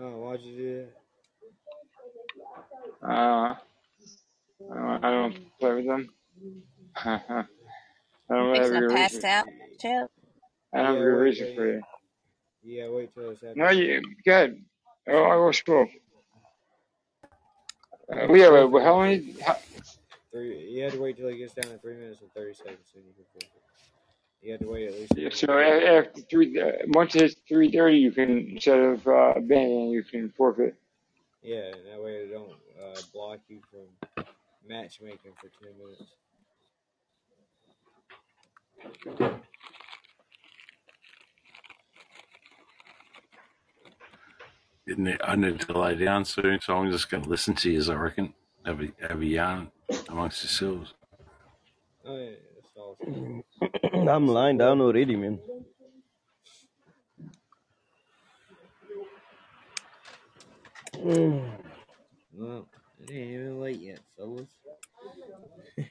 [0.00, 0.92] Oh, why'd you do that?
[3.02, 3.56] Uh, I
[4.74, 6.10] don't, I don't play with them.
[6.96, 7.44] I
[8.30, 9.24] don't have Fixing a to good pass reason.
[9.24, 9.46] out,
[9.80, 10.08] Chip.
[10.74, 11.82] I don't have a Yeah, good wait, reason for you.
[12.62, 13.64] Yeah, wait till it's happening.
[13.64, 14.62] No, you good.
[15.08, 15.88] Oh, I will school.
[18.12, 19.34] Uh, we have a how many?
[19.44, 19.56] How,
[20.32, 22.92] Three, you had to wait till it gets down to three minutes and 30 seconds,
[22.94, 23.48] then you can it.
[24.42, 25.16] You had to wait at least.
[25.16, 29.88] yeah, so after three, uh, once it's three thirty, you can instead of uh, banning,
[29.88, 30.76] you can forfeit.
[31.42, 34.24] Yeah, and that way it don't uh, block you from
[34.68, 36.12] matchmaking for 10 minutes.
[44.88, 45.20] It?
[45.24, 47.82] I need to lay down soon, so I'm just going to listen to you.
[47.92, 48.34] I reckon
[48.64, 49.70] have a have a yarn
[50.08, 50.94] amongst yourselves.
[52.04, 53.42] Oh, yeah, that's awesome.
[54.08, 55.38] I'm lying down already, man.
[60.96, 61.50] Mm.
[62.34, 62.68] Well,
[63.00, 64.48] it ain't even late yet, fellas.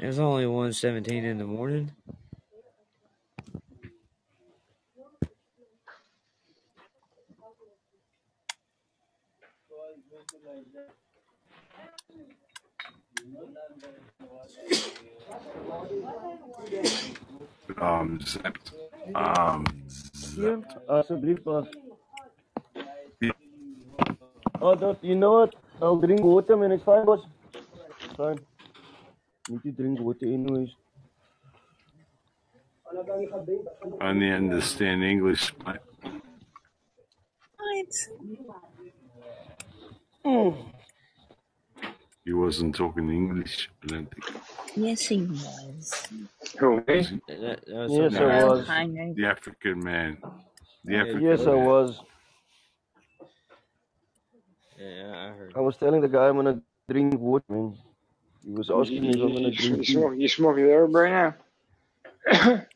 [0.00, 1.92] It's only 1.17 in the morning.
[17.80, 18.72] Um, zapped.
[19.14, 19.64] Um,
[20.36, 20.56] Yeah,
[20.88, 21.66] alsjeblieft, boss.
[23.20, 23.30] Yeah.
[24.60, 25.54] Oh, that, you know what?
[25.82, 26.72] I'll drink water, man.
[26.72, 27.20] It's fine, boss.
[27.54, 28.38] It's fine.
[29.48, 30.70] Need to drink water anyways.
[34.00, 35.52] I only understand English.
[35.66, 35.76] mate.
[37.58, 37.92] What?
[40.24, 40.56] Mm.
[42.24, 43.68] He wasn't talking English.
[43.84, 44.24] I don't think.
[44.76, 46.08] Yes, he was.
[46.58, 46.82] Who me?
[46.96, 47.20] Was he?
[47.28, 48.68] That, that was Yes, something I was.
[49.16, 50.18] The African man.
[50.84, 52.00] The African Yes, I was.
[54.78, 55.52] Yeah, I heard.
[55.56, 56.60] I was telling the guy I'm gonna
[56.90, 57.76] drink water, man.
[58.44, 59.92] He was asking me if I'm gonna drink you, tea.
[59.92, 61.34] smoke, you smoking the herb right
[62.32, 62.66] now?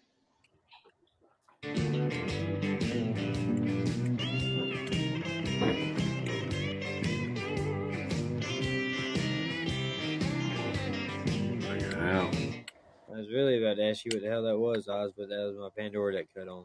[13.69, 16.15] About to ask you what the hell that was, Oz, but that was my Pandora
[16.15, 16.65] that cut on.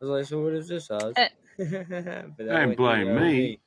[0.00, 1.14] I was like, so what is this, Oz?
[1.16, 1.24] Uh,
[1.58, 3.20] but that Don't blame me.
[3.20, 3.60] me.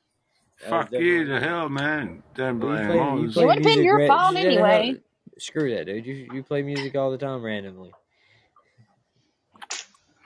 [0.56, 2.22] Fuck you definitely to hell, man.
[2.34, 3.34] Don't Well, you blame play, you Oz.
[3.34, 4.64] play it would have been your Ra- fault shut the hell.
[4.64, 5.00] anyway.
[5.38, 6.06] Screw that, dude.
[6.06, 7.92] You you play music all the time randomly.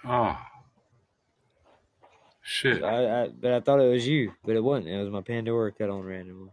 [0.04, 0.38] Oh,
[2.42, 2.78] shit.
[2.80, 4.88] So I, I, but I thought it was you, but it wasn't.
[4.88, 6.50] It was my Pandora cut on randomly.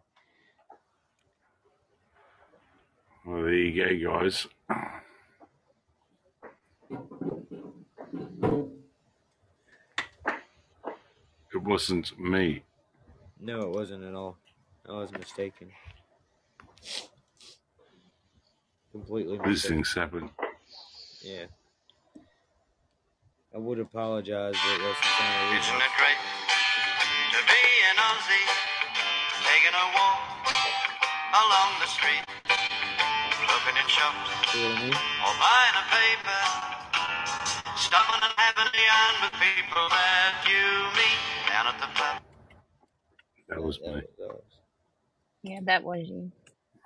[3.25, 4.47] Well, there you go, guys.
[11.53, 12.63] It wasn't me.
[13.39, 14.37] No, it wasn't at all.
[14.87, 15.69] I was mistaken.
[18.91, 20.29] Completely These things happen.
[21.21, 21.45] Yeah.
[23.53, 25.75] I would apologize, but that's the kind of Isn't reason.
[25.81, 26.19] it great
[27.33, 28.47] to be an Aussie,
[29.43, 30.19] taking a walk
[31.33, 32.23] along the street,
[33.49, 34.93] looking in shops See what I mean?
[34.93, 36.41] or buying a paper,
[37.87, 40.63] stopping and having a yarn with people that you
[40.99, 42.21] meet down at the pub.
[43.49, 44.01] That was That, me.
[44.01, 44.43] that, that was.
[45.43, 46.31] Yeah, that was you.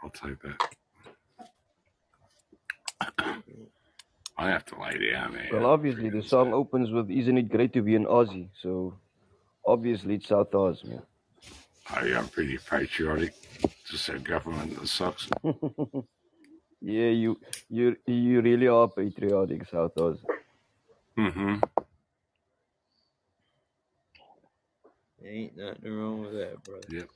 [0.04, 0.60] I'll take that.
[4.38, 5.50] I have to lay down, man.
[5.52, 8.96] Well, obviously the song opens with "Isn't it great to be an Aussie?" So
[9.66, 11.02] obviously it's South Oz, man.
[11.90, 13.34] I am pretty patriotic.
[13.86, 15.28] Just a government that sucks.
[16.82, 17.40] yeah, you
[17.70, 20.18] you you really are patriotic, South Oz.
[21.20, 21.56] Mm-hmm.
[25.26, 26.88] Ain't nothing wrong with that, brother.
[26.90, 27.10] Yep.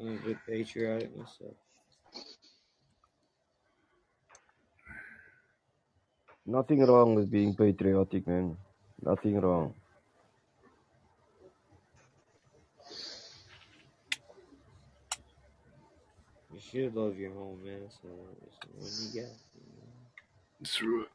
[0.00, 1.54] I'm a bit patriotic myself.
[6.46, 8.56] Nothing wrong with being patriotic, man.
[9.02, 9.74] Nothing wrong.
[16.70, 17.82] Should love your home, man.
[17.86, 18.10] It's the,
[18.46, 19.30] it's the one you got.
[19.54, 19.92] you know?
[20.60, 21.06] That's right.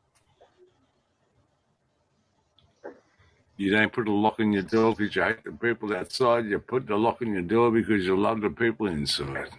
[3.57, 6.45] You don't put a lock on your door because you hate the people outside.
[6.47, 9.49] You put the lock on your door because you love the people inside.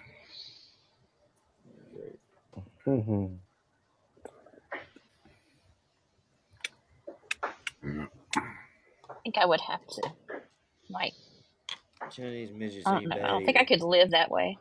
[2.86, 3.38] Mhm.
[7.84, 8.06] Yeah.
[9.10, 10.12] I think I would have to,
[10.90, 11.14] like,
[12.10, 13.22] Chinese midgets I don't know.
[13.22, 14.58] I don't think I could live that way.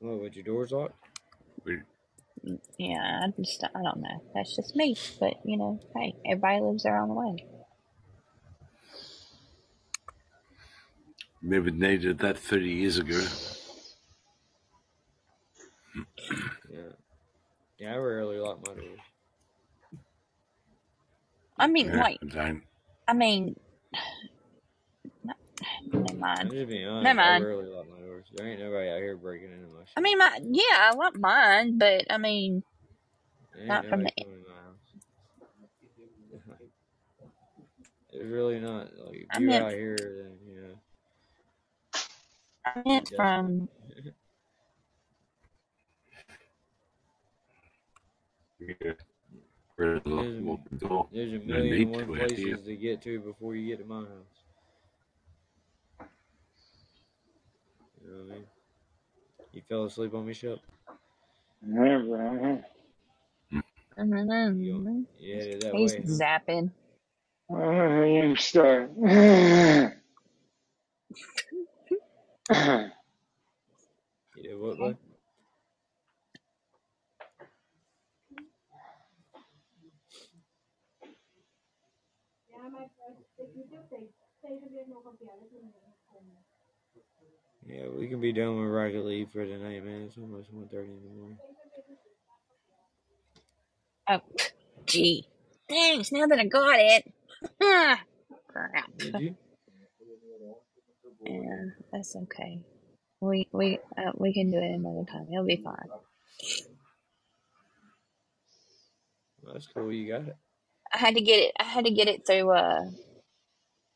[0.00, 0.94] What, with your doors locked?
[1.64, 1.78] We,
[2.78, 4.22] Yeah, I just, I don't know.
[4.34, 4.96] That's just me.
[5.18, 7.46] But, you know, hey, everybody lives their own way.
[11.42, 13.22] Maybe they did that 30 years ago.
[16.70, 16.80] Yeah.
[17.78, 18.98] Yeah, I rarely lock my doors.
[21.58, 22.20] I mean, Yeah, like,
[23.06, 23.56] I mean,
[25.92, 26.50] no- never I'm mind.
[26.50, 27.04] just being honest.
[27.04, 27.44] Never I mind.
[27.44, 28.26] rarely lock my doors.
[28.34, 31.78] There ain't nobody out here breaking into my I mean, my yeah, I want mine,
[31.78, 32.62] but I mean,
[33.54, 34.24] There ain't not from nobody the.
[34.24, 34.54] coming in my
[36.50, 36.58] house.
[38.12, 38.96] It's really not.
[38.96, 40.74] Like, if I you're meant, out here, then, you know,
[42.64, 43.16] I meant definitely.
[43.16, 43.68] from.
[48.60, 48.92] Yeah.
[49.76, 51.08] Where the lock, There's a, lock the door.
[51.12, 52.56] there's a No million and need one to out here.
[52.56, 54.43] places to get to before you get to my house.
[58.04, 58.46] You know what I mean?
[59.52, 60.58] You fell asleep on me, Shep?
[61.62, 62.62] Never.
[64.60, 65.06] You, Mhm.
[65.20, 66.18] you headed that He's way, huh?
[66.20, 66.70] zapping.
[67.50, 68.90] I am stuck.
[74.36, 74.96] You did what, bud?
[85.50, 85.83] Yeah,
[87.66, 90.02] we can be done with Rocket League for tonight, man.
[90.02, 91.38] It's almost 1.30 in the morning.
[94.08, 94.20] Oh,
[94.86, 95.26] gee.
[95.68, 96.12] Thanks.
[96.12, 97.12] Now that I got it.
[97.62, 98.00] Ah,
[98.48, 98.96] crap.
[98.98, 99.36] Did you?
[101.24, 101.40] Yeah,
[101.90, 102.60] that's okay.
[103.20, 105.26] We we uh, we can do it another time.
[105.32, 105.88] It'll be fine.
[109.42, 109.90] Well, that's cool.
[109.90, 110.36] You got it.
[110.92, 111.52] I had to get it.
[111.58, 112.90] I had to get it through uh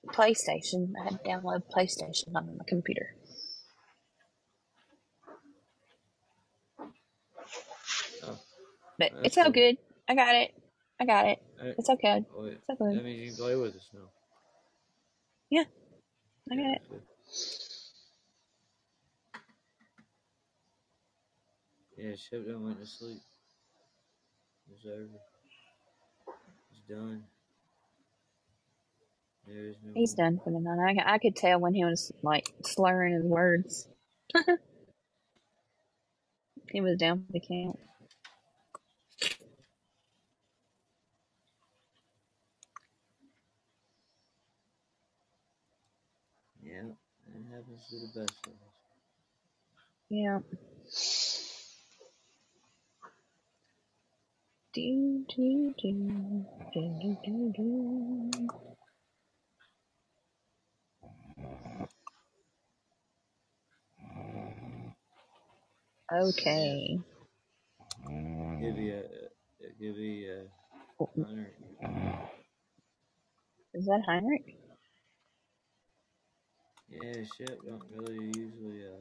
[0.06, 0.92] PlayStation.
[0.98, 3.14] I had to download PlayStation on my computer.
[8.98, 9.52] But that's it's all cool.
[9.52, 9.78] good.
[10.08, 10.52] I got it.
[11.00, 11.40] I got it.
[11.60, 12.24] Hey, It's okay.
[12.34, 13.04] well, It's all oh, that good.
[13.04, 14.10] means you can play with us now.
[15.50, 15.64] Yeah,
[16.52, 16.82] I got it.
[16.90, 17.02] good.
[21.98, 23.18] Yeah, Shep done went to sleep.
[24.72, 25.08] It's over.
[26.72, 27.24] It's done.
[29.46, 30.98] There is no He's done for the night.
[31.06, 33.88] I, I could tell when he was like slurring his words.
[36.72, 37.78] he was down for the count.
[46.62, 46.82] Yeah,
[47.78, 48.54] it happens the best us.
[50.10, 50.38] Yeah.
[54.74, 58.48] Do do do do do do do.
[66.12, 66.98] Okay.
[68.60, 69.02] Give you a,
[69.80, 71.10] give you a oh.
[71.16, 71.52] hundred.
[73.74, 74.57] Is that Heinrich?
[76.90, 79.00] Yeah, Shep don't really usually uh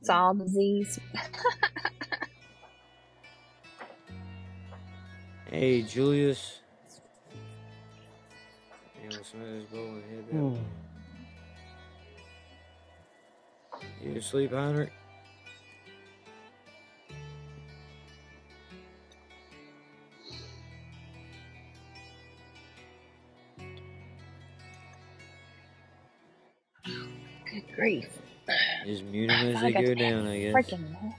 [0.00, 0.98] It's all disease.
[5.50, 6.60] Hey, Julius.
[9.02, 10.58] You want some of this bowl and head that Mm.
[14.02, 14.92] You asleep, Heinrich?
[27.84, 28.08] Grief.
[28.86, 30.54] Just mute them as they go down, I guess.
[30.54, 31.12] freaking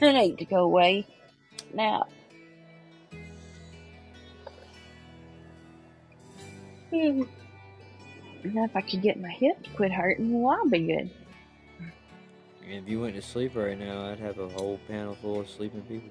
[0.02, 1.06] ain't to go away.
[1.72, 2.06] Now,
[6.90, 7.22] hmm,
[8.42, 11.10] now if I could get my hip to quit hurting, well, I'll be good.
[12.66, 15.82] If you went to sleep right now, I'd have a whole panel full of sleeping
[15.82, 16.10] people.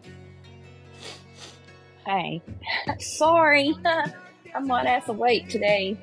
[2.06, 2.42] Hey,
[3.00, 3.76] sorry.
[3.86, 5.98] I might have to wait today.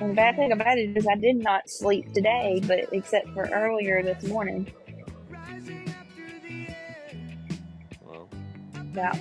[0.00, 0.02] Alright.
[0.02, 3.48] And the bad thing about it is I did not sleep today, but except for
[3.52, 4.72] earlier this morning,
[8.04, 8.28] Well,
[8.74, 9.16] about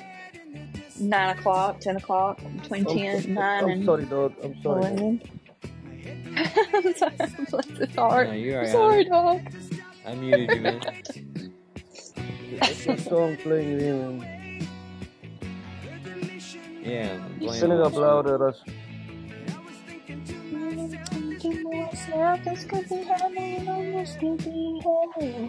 [0.99, 4.33] nine o'clock, ten o'clock, between I'm, ten, so, nine, I'm and sorry, dog.
[4.43, 4.99] I'm sorry, dog.
[4.99, 5.21] eleven.
[6.73, 7.15] I'm sorry,
[7.49, 8.27] bless his heart.
[8.29, 9.09] no, you're I'm sorry, Heinrich.
[9.09, 9.41] dog.
[10.05, 10.81] I I muted you, man.
[12.59, 14.67] What's your song playing man?
[16.81, 18.01] Yeah, I'm playing Sing it all up sweet.
[18.01, 18.61] louder, Russ.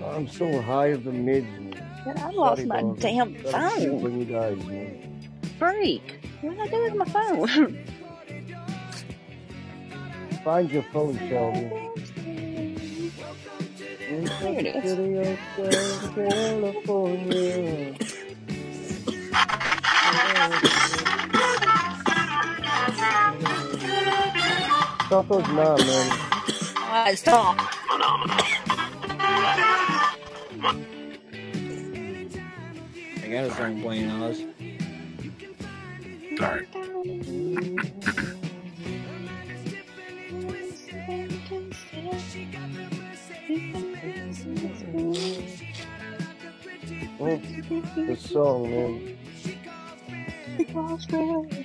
[0.05, 1.75] I'm so high of the mids, man.
[2.17, 3.01] I lost my dog.
[3.01, 4.01] damn phone.
[4.01, 5.29] when you guys, man.
[5.59, 6.21] Freak.
[6.43, 7.49] What did I do with my phone?
[10.45, 11.71] Find your phone, Shelby.
[14.11, 15.39] There it is.
[16.85, 17.95] California.
[25.11, 26.07] Stop those now, man.
[26.77, 27.57] Alright, stop.
[33.19, 34.45] I got a song playing Oz.
[36.39, 36.67] Sorry.
[47.19, 47.41] Oh,
[47.97, 48.71] the song,
[50.71, 51.57] man.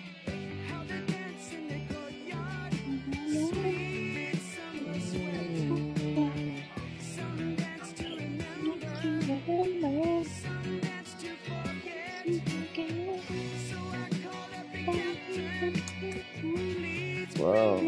[17.55, 17.79] Wow.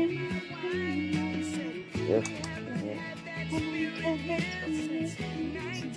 [2.08, 2.24] Yes.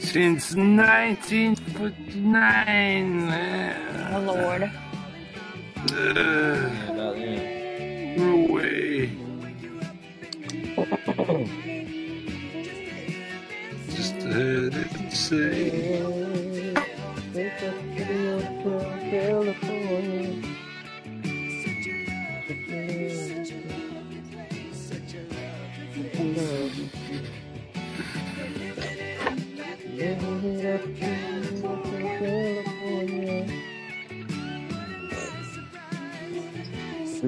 [0.01, 3.31] Since 1949.
[4.13, 4.63] Oh, Lord.
[4.65, 4.71] Uh,
[5.87, 7.15] Yeah, about
[13.95, 16.03] Just heard it say.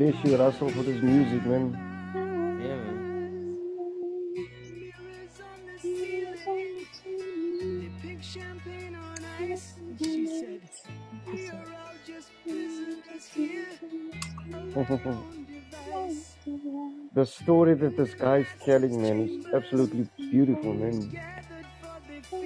[0.03, 1.79] Bless you, Russell, for this music, man.
[2.61, 2.99] Yeah, man.
[17.15, 21.17] the story that this guy's telling, man, is absolutely beautiful, man.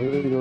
[0.00, 0.35] go, here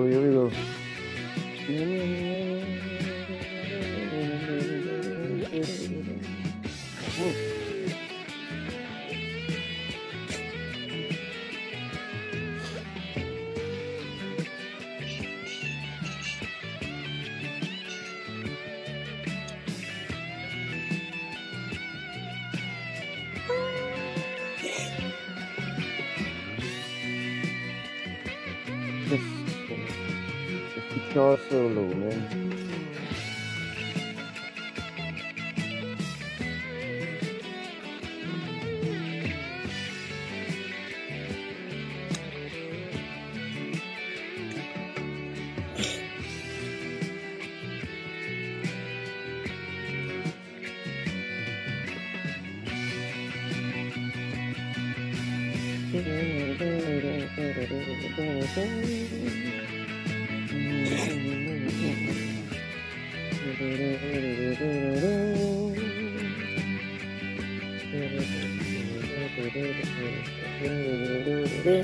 [71.76, 71.84] Look,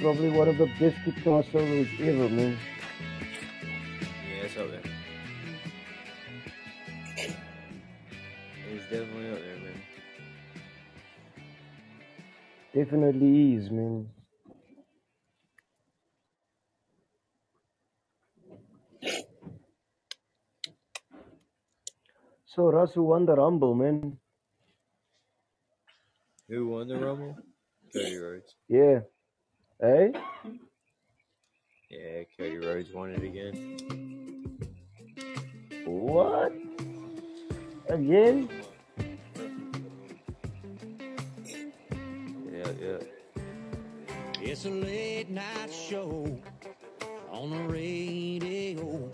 [0.00, 2.58] probably one of the best guitar solos ever, man.
[4.28, 4.82] Yeah, it's up there.
[8.70, 9.80] It's definitely up there, man.
[12.74, 14.13] Definitely is, man.
[22.54, 24.16] So Russ, who won the Rumble, man?
[26.48, 27.36] Who won the Rumble?
[27.92, 28.54] Cody Rhodes.
[28.68, 29.00] Yeah.
[29.80, 30.12] Hey?
[31.90, 33.76] Yeah, Cody Rhodes won it again.
[35.84, 36.52] What?
[37.88, 38.48] Again?
[42.52, 42.98] Yeah, yeah.
[44.40, 46.38] It's a late night show
[47.32, 49.10] on the radio.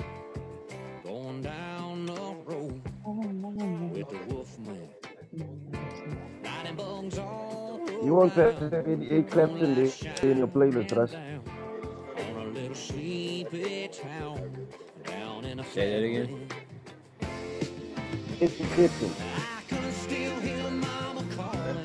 [7.16, 11.14] You want that Eric Clapton there in your playlist, Russ?
[11.14, 14.68] On a little sleepy town
[15.04, 16.48] down in a Say that again.
[18.40, 19.12] It's Clapton.
[19.20, 21.76] I can still hear mama calling.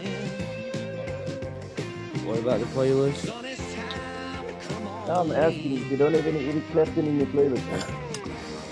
[2.26, 3.16] What about the playlist?
[3.18, 5.08] Son, it's time to come on.
[5.08, 7.84] No, I'm asking you, you don't have any Eric Clapton in your playlist, man.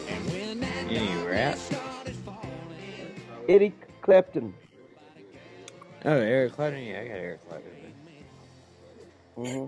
[0.07, 1.57] And when that Any rap?
[3.49, 4.53] Eric Clapton.
[6.05, 6.83] Oh, Eric Clapton.
[6.83, 7.71] Yeah, I got Eric Clapton.
[9.37, 9.67] Man.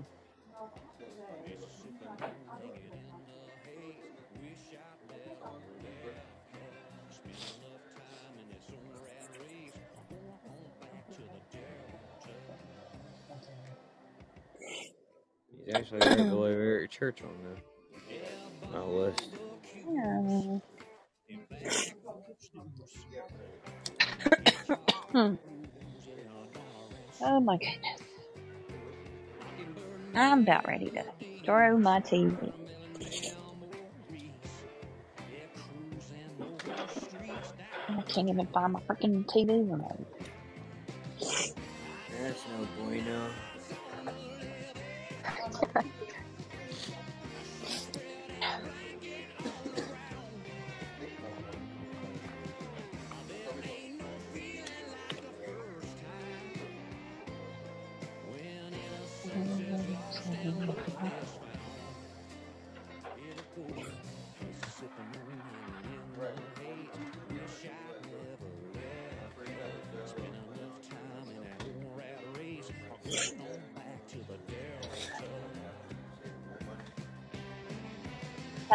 [15.50, 19.28] He's actually right below Eric Church on the my list.
[19.88, 20.58] Yeah.
[25.12, 25.34] Hmm.
[27.20, 28.02] Oh my goodness.
[30.14, 31.04] I'm about ready to
[31.44, 32.52] throw my TV.
[37.88, 40.06] I can't even find my freaking TV remote.
[41.18, 43.30] That's no bueno.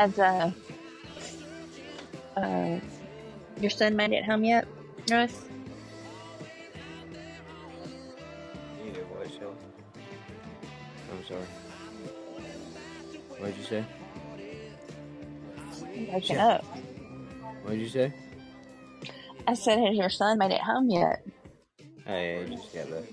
[0.01, 0.51] Has uh,
[2.35, 2.79] uh,
[3.59, 4.67] your son made it home yet,
[5.11, 5.43] Russ?
[8.83, 9.53] Either what, Shell?
[11.11, 11.45] I'm sorry.
[13.37, 13.85] What'd you say?
[16.11, 16.65] Waking up.
[17.61, 18.11] What'd you say?
[19.45, 21.23] I said, has your son made it home yet?
[22.07, 23.03] Hey, I just got back.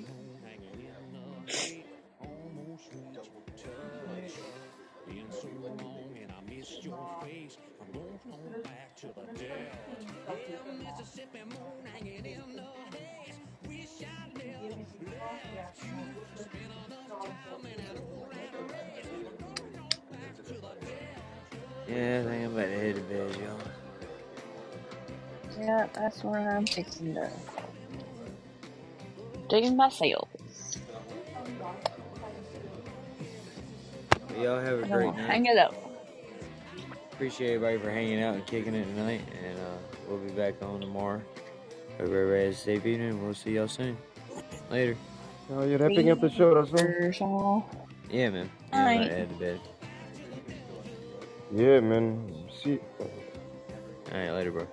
[26.79, 27.31] Fixing to
[29.49, 30.29] do myself.
[34.41, 35.31] Y'all have a I'm great night.
[35.31, 35.75] hang it up.
[37.13, 39.63] Appreciate everybody for hanging out and kicking it tonight, and uh,
[40.09, 41.21] we'll be back on tomorrow.
[41.99, 43.97] Hope everybody has a safe evening, and we'll see y'all soon.
[44.71, 44.97] Later.
[45.51, 46.79] Oh, you're wrapping up the show, Russell?
[46.79, 47.65] Cheers, y'all.
[48.09, 48.51] Yeah, man.
[48.73, 49.11] Yeah, I'm about Alright.
[49.11, 49.61] head to bed.
[51.53, 52.49] Yeah, man.
[52.63, 52.79] See.
[54.13, 54.69] Alright, later, bro.